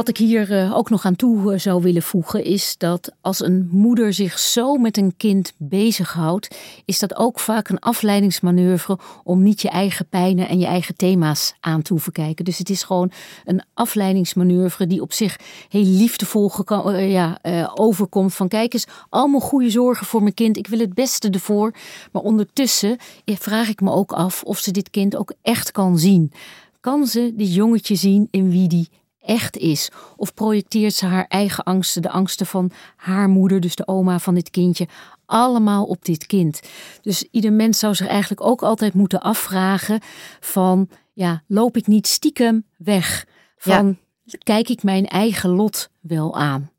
Wat 0.00 0.08
ik 0.08 0.16
hier 0.16 0.52
eh, 0.52 0.76
ook 0.76 0.90
nog 0.90 1.04
aan 1.04 1.16
toe 1.16 1.52
eh, 1.52 1.58
zou 1.58 1.82
willen 1.82 2.02
voegen 2.02 2.44
is 2.44 2.74
dat 2.78 3.12
als 3.20 3.42
een 3.42 3.68
moeder 3.70 4.12
zich 4.12 4.38
zo 4.38 4.76
met 4.76 4.96
een 4.96 5.14
kind 5.16 5.52
bezighoudt, 5.56 6.56
is 6.84 6.98
dat 6.98 7.16
ook 7.16 7.40
vaak 7.40 7.68
een 7.68 7.78
afleidingsmanoeuvre 7.78 8.98
om 9.24 9.42
niet 9.42 9.62
je 9.62 9.68
eigen 9.68 10.06
pijnen 10.06 10.48
en 10.48 10.58
je 10.58 10.66
eigen 10.66 10.96
thema's 10.96 11.54
aan 11.60 11.82
te 11.82 11.92
hoeven 11.92 12.12
kijken. 12.12 12.44
Dus 12.44 12.58
het 12.58 12.70
is 12.70 12.82
gewoon 12.82 13.10
een 13.44 13.62
afleidingsmanoeuvre 13.74 14.86
die 14.86 15.02
op 15.02 15.12
zich 15.12 15.38
heel 15.68 15.84
liefdevol 15.84 16.50
eh, 16.66 17.10
ja, 17.10 17.38
overkomt. 17.74 18.34
Van 18.34 18.48
kijk 18.48 18.72
eens, 18.72 18.86
allemaal 19.08 19.40
goede 19.40 19.70
zorgen 19.70 20.06
voor 20.06 20.22
mijn 20.22 20.34
kind. 20.34 20.56
Ik 20.56 20.66
wil 20.66 20.78
het 20.78 20.94
beste 20.94 21.30
ervoor. 21.30 21.74
Maar 22.12 22.22
ondertussen 22.22 22.96
vraag 23.24 23.68
ik 23.68 23.80
me 23.80 23.90
ook 23.90 24.12
af 24.12 24.42
of 24.42 24.58
ze 24.58 24.70
dit 24.70 24.90
kind 24.90 25.16
ook 25.16 25.32
echt 25.42 25.72
kan 25.72 25.98
zien. 25.98 26.32
Kan 26.80 27.06
ze 27.06 27.32
dit 27.36 27.54
jongetje 27.54 27.94
zien 27.94 28.28
in 28.30 28.50
wie 28.50 28.68
die 28.68 28.88
echt 29.20 29.56
is? 29.56 29.90
Of 30.16 30.34
projecteert 30.34 30.94
ze 30.94 31.06
haar 31.06 31.26
eigen 31.28 31.64
angsten, 31.64 32.02
de 32.02 32.10
angsten 32.10 32.46
van 32.46 32.70
haar 32.96 33.28
moeder, 33.28 33.60
dus 33.60 33.74
de 33.74 33.86
oma 33.86 34.18
van 34.18 34.34
dit 34.34 34.50
kindje, 34.50 34.88
allemaal 35.26 35.84
op 35.84 36.04
dit 36.04 36.26
kind? 36.26 36.60
Dus 37.02 37.28
ieder 37.30 37.52
mens 37.52 37.78
zou 37.78 37.94
zich 37.94 38.06
eigenlijk 38.06 38.44
ook 38.44 38.62
altijd 38.62 38.94
moeten 38.94 39.20
afvragen 39.20 40.00
van, 40.40 40.88
ja, 41.12 41.42
loop 41.46 41.76
ik 41.76 41.86
niet 41.86 42.06
stiekem 42.06 42.64
weg? 42.76 43.26
Van, 43.56 43.98
kijk 44.42 44.68
ik 44.68 44.82
mijn 44.82 45.06
eigen 45.06 45.50
lot 45.50 45.90
wel 46.00 46.36
aan? 46.36 46.70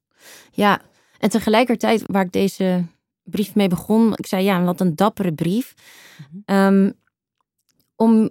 Ja, 0.52 0.82
en 1.20 1.30
tegelijkertijd 1.30 2.04
waar 2.06 2.26
ik 2.26 2.32
deze 2.32 2.86
brief 3.24 3.56
mee 3.56 3.68
begon, 3.68 4.14
ik 4.16 4.26
zei 4.26 4.44
ja, 4.44 4.64
wat 4.64 4.80
een 4.80 4.96
dappere 4.96 5.34
brief. 5.34 5.74
Ehm, 6.46 6.92
om 7.96 8.30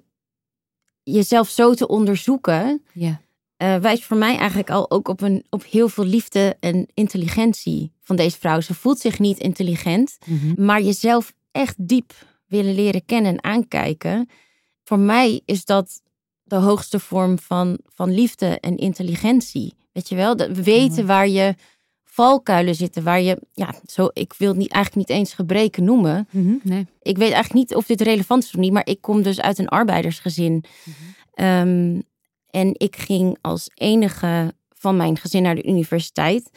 jezelf 1.03 1.49
zo 1.49 1.75
te 1.75 1.89
onderzoeken 1.89 2.83
Ja, 2.93 3.21
eh, 3.61 3.77
wijst 3.77 4.05
voor 4.05 4.17
mij 4.17 4.37
eigenlijk 4.37 4.71
al 4.71 4.91
ook 4.91 5.09
op, 5.09 5.21
een, 5.21 5.45
op 5.51 5.65
heel 5.65 5.89
veel 5.89 6.05
liefde 6.05 6.57
en 6.61 6.87
intelligentie 6.95 7.93
van 8.01 8.17
deze 8.17 8.39
vrouw. 8.39 8.61
Ze 8.61 8.75
voelt 8.75 8.99
zich 8.99 9.19
niet 9.19 9.39
intelligent, 9.39 10.19
maar 10.57 10.83
jezelf 10.83 11.33
echt 11.51 11.75
diep 11.79 12.13
willen 12.47 12.75
leren 12.75 13.05
kennen 13.05 13.33
en 13.33 13.45
aankijken. 13.45 14.29
Voor 14.85 14.99
mij 14.99 15.41
is 15.45 15.65
dat 15.65 16.03
de 16.43 16.57
hoogste 16.57 16.99
vorm 16.99 17.39
van, 17.39 17.79
van 17.85 18.15
liefde 18.15 18.61
en 18.61 18.77
intelligentie. 18.77 19.75
Weet 19.93 20.09
je 20.09 20.15
wel, 20.15 20.37
dat 20.37 20.51
weten 20.51 21.07
waar 21.07 21.29
je 21.29 21.55
valkuilen 22.05 22.75
zitten, 22.75 23.03
waar 23.03 23.21
je, 23.21 23.39
ja, 23.53 23.75
zo, 23.87 24.09
ik 24.13 24.35
wil 24.39 24.49
het 24.49 24.57
niet, 24.57 24.73
eigenlijk 24.73 25.09
niet 25.09 25.19
eens 25.19 25.35
gebreken 25.35 25.85
noemen. 25.85 26.29
nee. 26.63 26.87
Ik 27.03 27.17
weet 27.17 27.33
eigenlijk 27.33 27.55
niet 27.55 27.75
of 27.75 27.87
dit 27.87 28.01
relevant 28.01 28.45
is 28.45 28.55
of 28.55 28.61
niet, 28.61 28.73
maar 28.73 28.87
ik 28.87 29.01
kom 29.01 29.23
dus 29.23 29.41
uit 29.41 29.59
een 29.59 29.69
arbeidersgezin. 29.69 30.65
Ehm, 31.35 31.99
en 32.51 32.75
ik 32.77 32.97
ging 32.97 33.39
als 33.41 33.71
enige 33.75 34.55
van 34.69 34.97
mijn 34.97 35.17
gezin 35.17 35.43
naar 35.43 35.55
de 35.55 35.67
universiteit. 35.67 36.51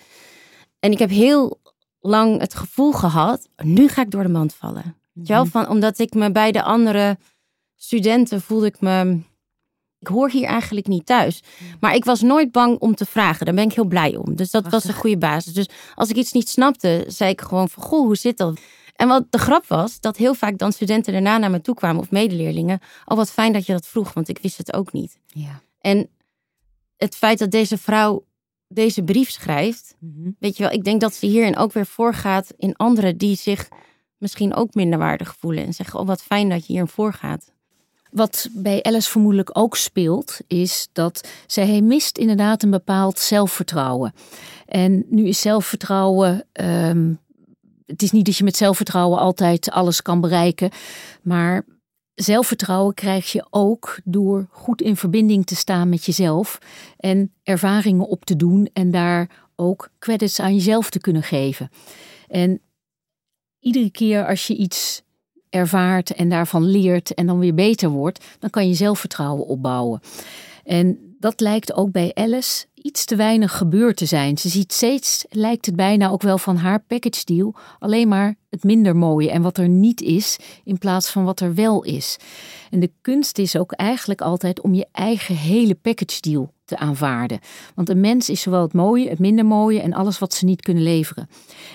En 0.80 0.92
ik 0.92 1.00
heb 1.00 1.10
heel 1.10 1.62
lang 2.00 2.40
het 2.40 2.56
gevoel 2.56 2.92
gehad, 2.92 3.50
nu 3.64 3.88
ga 3.88 4.02
ik 4.02 4.12
door 4.12 4.24
de 4.24 4.30
mand 4.30 4.54
vallen. 4.54 4.96
Wel, 5.14 5.46
van, 5.46 5.68
omdat 5.70 6.00
ik 6.00 6.14
me 6.14 6.32
bij 6.32 6.52
de 6.52 6.64
andere 6.64 7.18
studenten 7.76 8.42
voelde 8.42 8.66
ik 8.66 8.82
me, 8.82 9.20
ik 10.00 10.08
hoor 10.08 10.30
hier 10.30 10.48
eigenlijk 10.48 10.88
niet 10.88 11.06
thuis. 11.06 11.44
Maar 11.80 11.96
ik 11.96 12.06
was 12.06 12.22
nooit 12.22 12.52
bang 12.52 12.80
om 12.80 12.96
te 12.96 13.06
vragen. 13.06 13.46
Daar 13.46 13.56
ben 13.56 13.64
ik 13.64 13.74
heel 13.74 13.86
blij 13.86 14.16
om. 14.16 14.36
Dus 14.36 14.52
dat 14.52 14.70
was 14.70 14.84
een 14.84 14.94
goede 14.94 15.18
basis. 15.18 15.54
Dus 15.54 15.70
als 15.96 16.10
ik 16.10 16.16
iets 16.16 16.32
niet 16.32 16.50
snapte, 16.50 17.06
zei 17.08 17.32
ik 17.32 17.42
gewoon 17.42 17.70
van, 17.70 17.84
goh, 17.84 18.06
hoe 18.06 18.16
zit 18.16 18.38
dat? 18.38 18.60
En 18.96 19.08
wat 19.08 19.26
de 19.30 19.38
grap 19.38 19.68
was, 19.68 20.00
dat 20.00 20.18
heel 20.18 20.34
vaak 20.34 20.58
dan 20.58 20.72
studenten 20.72 21.14
daarna 21.14 21.38
naar 21.38 21.52
me 21.52 21.62
toe 21.62 21.76
kwamen 21.76 22.02
of 22.02 22.12
medeleerlingen. 22.12 22.80
Oh, 23.06 23.18
wat 23.18 23.32
fijn 23.32 23.54
dat 23.54 23.66
je 23.66 23.74
dat 23.74 23.88
vroeg, 23.88 24.14
want 24.14 24.28
ik 24.28 24.40
wist 24.42 24.58
het 24.58 24.74
ook 24.74 24.92
niet. 24.92 25.20
Ja. 25.26 25.62
En 25.84 26.10
het 26.98 27.16
feit 27.16 27.40
dat 27.40 27.52
deze 27.52 27.78
vrouw 27.78 28.26
deze 28.68 29.04
brief 29.04 29.30
schrijft, 29.30 29.96
weet 30.40 30.58
je 30.58 30.64
wel, 30.64 30.72
ik 30.72 30.84
denk 30.84 31.02
dat 31.02 31.14
ze 31.14 31.26
hierin 31.26 31.58
ook 31.58 31.74
weer 31.74 31.86
voorgaat 31.86 32.54
in 32.58 32.76
anderen 32.76 33.18
die 33.18 33.36
zich 33.36 33.68
misschien 34.18 34.54
ook 34.54 34.74
minder 34.74 35.00
waardig 35.00 35.36
voelen 35.40 35.66
en 35.66 35.74
zeggen, 35.74 36.00
oh 36.00 36.08
wat 36.08 36.24
fijn 36.24 36.50
dat 36.50 36.60
je 36.60 36.74
hierin 36.74 36.88
voorgaat. 36.88 37.52
Wat 38.12 38.50
bij 38.52 38.84
Alice 38.84 39.10
vermoedelijk 39.10 39.50
ook 39.58 39.76
speelt, 39.76 40.40
is 40.48 40.88
dat 40.92 41.28
zij 41.48 41.82
mist 41.82 42.18
inderdaad 42.18 42.64
een 42.64 42.70
bepaald 42.70 43.20
zelfvertrouwen. 43.20 44.14
En 44.66 45.06
nu 45.10 45.28
is 45.28 45.42
zelfvertrouwen. 45.42 46.46
ehm, 46.52 47.14
het 47.86 48.02
is 48.02 48.12
niet 48.12 48.26
dat 48.26 48.38
je 48.38 48.44
met 48.44 48.58
zelfvertrouwen 48.58 49.20
altijd 49.20 49.72
alles 49.72 50.02
kan 50.02 50.22
bereiken. 50.22 50.70
Maar 51.22 51.66
zelfvertrouwen 52.16 52.94
krijg 52.94 53.32
je 53.32 53.48
ook 53.50 54.00
door 54.04 54.48
goed 54.52 54.82
in 54.82 54.96
verbinding 54.96 55.46
te 55.46 55.56
staan 55.56 55.90
met 55.90 56.06
jezelf. 56.06 56.58
En 56.98 57.34
ervaringen 57.44 58.08
op 58.08 58.26
te 58.26 58.36
doen 58.36 58.70
en 58.74 58.92
daar 58.92 59.30
ook 59.56 59.90
credits 60.00 60.40
aan 60.40 60.54
jezelf 60.54 60.90
te 60.90 61.00
kunnen 61.00 61.24
geven. 61.24 61.70
En 62.28 62.62
iedere 63.60 63.92
keer 63.92 64.28
als 64.28 64.48
je 64.48 64.56
iets 64.56 65.04
ervaart 65.50 66.14
en 66.14 66.30
daarvan 66.30 66.64
leert 66.64 67.14
en 67.14 67.26
dan 67.26 67.40
weer 67.40 67.54
beter 67.54 67.90
wordt, 67.90 68.26
dan 68.40 68.50
kan 68.50 68.68
je 68.68 68.74
zelfvertrouwen 68.74 69.46
opbouwen. 69.46 70.02
En 70.64 71.16
dat 71.20 71.40
lijkt 71.40 71.74
ook 71.74 71.92
bij 71.92 72.12
Alice 72.14 72.66
iets 72.84 73.06
te 73.06 73.16
weinig 73.16 73.58
gebeurd 73.58 73.98
te 73.98 74.06
zijn. 74.06 74.38
Ze 74.38 74.50
ziet 74.50 74.74
steeds, 74.74 75.26
lijkt 75.30 75.66
het 75.66 75.76
bijna 75.76 76.10
ook 76.10 76.22
wel 76.22 76.38
van 76.38 76.56
haar 76.56 76.84
package 76.88 77.26
deal, 77.26 77.56
alleen 77.80 78.08
maar 78.08 78.36
het 78.50 78.64
minder 78.64 78.96
mooie 78.96 79.32
en 79.32 79.42
wat 79.42 79.58
er 79.58 79.70
niet 79.70 80.02
is, 80.02 80.38
in 80.64 80.78
plaats 80.78 81.10
van 81.10 81.24
wat 81.24 81.40
er 81.40 81.54
wel 81.54 81.84
is. 81.84 82.18
En 82.70 82.80
de 82.80 82.92
kunst 83.02 83.38
is 83.38 83.58
ook 83.58 83.72
eigenlijk 83.72 84.22
altijd 84.22 84.62
om 84.62 84.74
je 84.74 84.88
eigen 84.92 85.36
hele 85.36 85.76
package 85.76 86.22
deal 86.22 86.54
te 86.66 86.78
aanvaarden. 86.78 87.40
Want 87.76 87.90
een 87.90 88.00
mens 88.00 88.30
is 88.30 88.42
zowel 88.42 88.62
het 88.62 88.74
mooie, 88.74 89.10
het 89.10 89.20
minder 89.20 89.46
mooie 89.46 89.82
en 89.82 89.94
alles 89.94 90.20
wat 90.20 90.34
ze 90.34 90.46
niet 90.46 90.62
kunnen 90.62 90.84
leveren. 90.84 91.30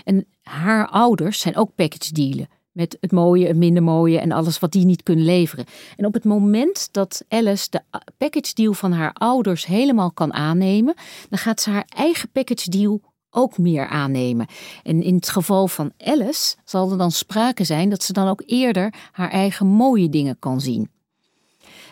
En 0.04 0.26
haar 0.42 0.88
ouders 0.88 1.40
zijn 1.40 1.56
ook 1.56 1.74
package 1.74 2.12
dealen. 2.12 2.48
Met 2.78 2.96
het 3.00 3.12
mooie, 3.12 3.46
het 3.46 3.56
minder 3.56 3.82
mooie 3.82 4.18
en 4.18 4.32
alles 4.32 4.58
wat 4.58 4.72
die 4.72 4.84
niet 4.84 5.02
kunnen 5.02 5.24
leveren. 5.24 5.64
En 5.96 6.06
op 6.06 6.14
het 6.14 6.24
moment 6.24 6.88
dat 6.92 7.24
Alice 7.28 7.66
de 7.70 7.82
package 8.16 8.54
deal 8.54 8.72
van 8.72 8.92
haar 8.92 9.12
ouders 9.12 9.66
helemaal 9.66 10.10
kan 10.10 10.32
aannemen, 10.32 10.94
dan 11.28 11.38
gaat 11.38 11.60
ze 11.60 11.70
haar 11.70 11.86
eigen 11.96 12.30
package 12.30 12.70
deal 12.70 13.00
ook 13.30 13.58
meer 13.58 13.86
aannemen. 13.86 14.46
En 14.82 15.02
in 15.02 15.14
het 15.14 15.28
geval 15.28 15.68
van 15.68 15.92
Alice 15.98 16.56
zal 16.64 16.90
er 16.90 16.98
dan 16.98 17.10
sprake 17.10 17.64
zijn 17.64 17.90
dat 17.90 18.02
ze 18.02 18.12
dan 18.12 18.28
ook 18.28 18.42
eerder 18.46 18.94
haar 19.12 19.30
eigen 19.30 19.66
mooie 19.66 20.08
dingen 20.08 20.38
kan 20.38 20.60
zien. 20.60 20.90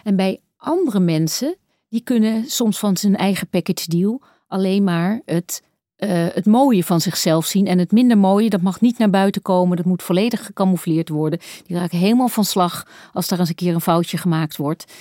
En 0.03 0.17
bij 0.17 0.41
andere 0.57 1.01
mensen, 1.01 1.57
die 1.89 2.01
kunnen 2.01 2.45
soms 2.47 2.79
van 2.79 2.97
zijn 2.97 3.17
eigen 3.17 3.49
package 3.49 3.89
deal 3.89 4.23
alleen 4.49 4.85
maar 4.85 5.21
het 5.25 5.63
uh, 5.99 6.27
het 6.33 6.47
mooie 6.47 6.85
van 6.85 7.01
zichzelf 7.01 7.47
zien. 7.47 7.67
En 7.67 7.79
het 7.79 7.93
minder 7.93 8.19
mooie, 8.19 8.51
dat 8.51 8.61
mag 8.61 8.81
niet 8.81 8.99
naar 8.99 9.11
buiten 9.11 9.43
komen. 9.43 9.77
Dat 9.77 9.87
moet 9.87 10.03
volledig 10.03 10.45
gecamoufleerd 10.45 11.09
worden. 11.09 11.39
Die 11.67 11.77
raken 11.77 11.99
helemaal 11.99 12.29
van 12.29 12.45
slag 12.45 12.87
als 13.13 13.29
daar 13.29 13.39
eens 13.39 13.49
een 13.49 13.55
keer 13.55 13.75
een 13.75 13.81
foutje 13.81 14.19
gemaakt 14.19 14.57
wordt. 14.57 14.93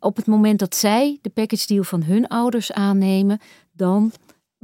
Op 0.00 0.16
het 0.16 0.26
moment 0.26 0.58
dat 0.58 0.76
zij 0.76 1.18
de 1.22 1.30
package 1.30 1.66
deal 1.66 1.82
van 1.82 2.02
hun 2.02 2.28
ouders 2.28 2.72
aannemen, 2.72 3.40
dan 3.72 4.12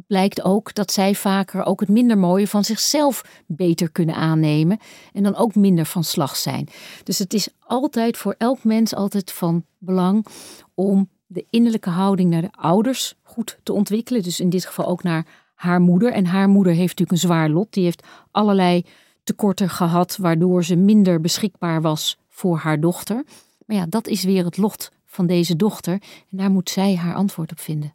blijkt 0.07 0.43
ook 0.43 0.75
dat 0.75 0.93
zij 0.93 1.15
vaker 1.15 1.65
ook 1.65 1.81
het 1.81 1.89
minder 1.89 2.19
mooie 2.19 2.49
van 2.49 2.65
zichzelf 2.65 3.25
beter 3.47 3.91
kunnen 3.91 4.15
aannemen. 4.15 4.79
En 5.13 5.23
dan 5.23 5.37
ook 5.37 5.55
minder 5.55 5.87
van 5.87 6.05
slag 6.05 6.37
zijn. 6.37 6.69
Dus 7.03 7.19
het 7.19 7.35
is 7.35 7.49
altijd 7.59 8.17
voor 8.17 8.35
elk 8.39 8.65
mens 8.65 8.95
altijd 8.95 9.33
van 9.33 9.65
belang 9.79 10.27
om 10.75 11.09
de 11.27 11.47
innerlijke 11.51 11.91
houding 11.91 12.31
naar 12.31 12.43
de 12.43 12.53
ouders 12.53 13.15
goed 13.23 13.59
te 13.63 13.73
ontwikkelen. 13.73 14.23
Dus 14.23 14.41
in 14.41 14.51
dit 14.51 14.67
geval 14.67 14.87
ook 14.87 15.03
naar 15.03 15.27
haar 15.55 15.81
moeder. 15.81 16.13
En 16.13 16.27
haar 16.27 16.49
moeder 16.49 16.73
heeft 16.73 16.99
natuurlijk 16.99 17.11
een 17.11 17.29
zwaar 17.29 17.49
lot. 17.49 17.73
Die 17.73 17.85
heeft 17.85 18.07
allerlei 18.31 18.85
tekorten 19.25 19.69
gehad, 19.69 20.17
waardoor 20.17 20.65
ze 20.65 20.77
minder 20.77 21.21
beschikbaar 21.21 21.83
was 21.83 22.19
voor 22.29 22.57
haar 22.57 22.81
dochter. 22.81 23.25
Maar 23.67 23.77
ja, 23.77 23.87
dat 23.89 24.07
is 24.07 24.25
weer 24.25 24.45
het 24.45 24.57
lot 24.57 24.93
van 25.07 25.27
deze 25.27 25.57
dochter. 25.57 25.93
En 26.31 26.37
daar 26.37 26.51
moet 26.51 26.71
zij 26.71 26.97
haar 26.97 27.15
antwoord 27.15 27.51
op 27.51 27.61
vinden. 27.61 27.91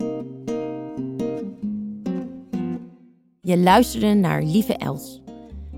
Je 3.41 3.57
luisterde 3.57 4.13
naar 4.13 4.43
Lieve 4.43 4.73
Els. 4.73 5.21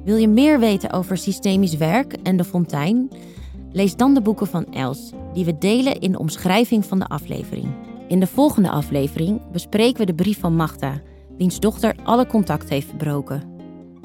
Wil 0.03 0.15
je 0.15 0.27
meer 0.27 0.59
weten 0.59 0.91
over 0.91 1.17
systemisch 1.17 1.77
werk 1.77 2.13
en 2.13 2.37
de 2.37 2.43
fontein? 2.43 3.09
Lees 3.71 3.95
dan 3.95 4.13
de 4.13 4.21
boeken 4.21 4.47
van 4.47 4.65
Els, 4.73 5.11
die 5.33 5.45
we 5.45 5.57
delen 5.57 5.99
in 5.99 6.11
de 6.11 6.19
omschrijving 6.19 6.85
van 6.85 6.99
de 6.99 7.07
aflevering. 7.07 7.67
In 8.07 8.19
de 8.19 8.27
volgende 8.27 8.69
aflevering 8.69 9.51
bespreken 9.51 9.99
we 9.99 10.05
de 10.05 10.13
brief 10.13 10.39
van 10.39 10.55
Magda, 10.55 11.01
wiens 11.37 11.59
dochter 11.59 11.95
alle 12.03 12.27
contact 12.27 12.69
heeft 12.69 12.87
verbroken. 12.87 13.43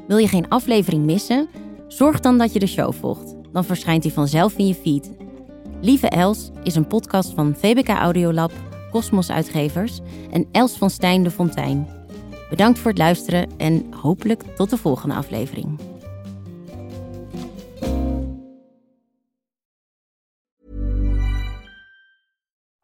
Wil 0.07 0.17
je 0.17 0.29
geen 0.29 0.49
aflevering 0.49 1.05
missen? 1.05 1.49
Zorg 1.89 2.21
dan 2.21 2.39
dat 2.39 2.53
je 2.53 2.59
de 2.59 2.67
show 2.67 2.93
volgt. 2.93 3.35
Dan 3.53 3.65
verschijnt 3.65 4.03
hij 4.03 4.12
vanzelf 4.12 4.57
in 4.57 4.67
je 4.67 4.75
feed. 4.75 5.11
Lieve 5.81 6.09
Els 6.09 6.51
is 6.62 6.75
een 6.75 6.87
podcast 6.87 7.33
van 7.33 7.55
VBK 7.57 7.89
Audiolab, 7.89 8.53
Cosmos 8.91 9.31
Uitgevers 9.31 10.01
en 10.31 10.47
Els 10.53 10.73
van 10.73 10.91
Stijn 10.91 11.23
de 11.23 11.31
Fontijn. 11.31 11.89
Bedankt 12.51 12.79
voor 12.79 12.91
het 12.91 12.99
luisteren 12.99 13.49
en 13.57 13.87
hopelijk 13.91 14.43
tot 14.57 14.71
de 14.71 14.77
volgende 14.77 15.15
aflevering. 15.15 15.79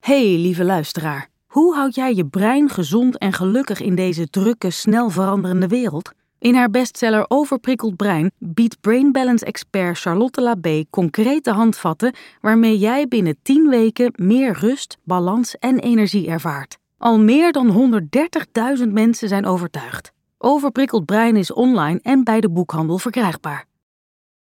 Hey, 0.00 0.36
lieve 0.36 0.64
luisteraar. 0.64 1.28
Hoe 1.46 1.74
houd 1.74 1.94
jij 1.94 2.14
je 2.14 2.26
brein 2.26 2.68
gezond 2.68 3.18
en 3.18 3.32
gelukkig 3.32 3.80
in 3.80 3.94
deze 3.94 4.30
drukke, 4.30 4.70
snel 4.70 5.10
veranderende 5.10 5.66
wereld? 5.66 6.12
In 6.38 6.54
haar 6.54 6.70
bestseller 6.70 7.24
Overprikkeld 7.28 7.96
Brein 7.96 8.30
biedt 8.38 8.80
Brain 8.80 9.12
Balance 9.12 9.44
expert 9.44 9.98
Charlotte 9.98 10.40
Labé 10.40 10.84
concrete 10.90 11.50
handvatten 11.50 12.14
waarmee 12.40 12.78
jij 12.78 13.08
binnen 13.08 13.36
10 13.42 13.68
weken 13.68 14.12
meer 14.16 14.58
rust, 14.58 14.98
balans 15.04 15.58
en 15.58 15.78
energie 15.78 16.28
ervaart. 16.28 16.78
Al 16.98 17.18
meer 17.18 17.52
dan 17.52 17.92
130.000 18.78 18.88
mensen 18.88 19.28
zijn 19.28 19.46
overtuigd. 19.46 20.12
Overprikkeld 20.38 21.04
Brein 21.04 21.36
is 21.36 21.52
online 21.52 22.00
en 22.02 22.24
bij 22.24 22.40
de 22.40 22.50
boekhandel 22.50 22.98
verkrijgbaar. 22.98 23.68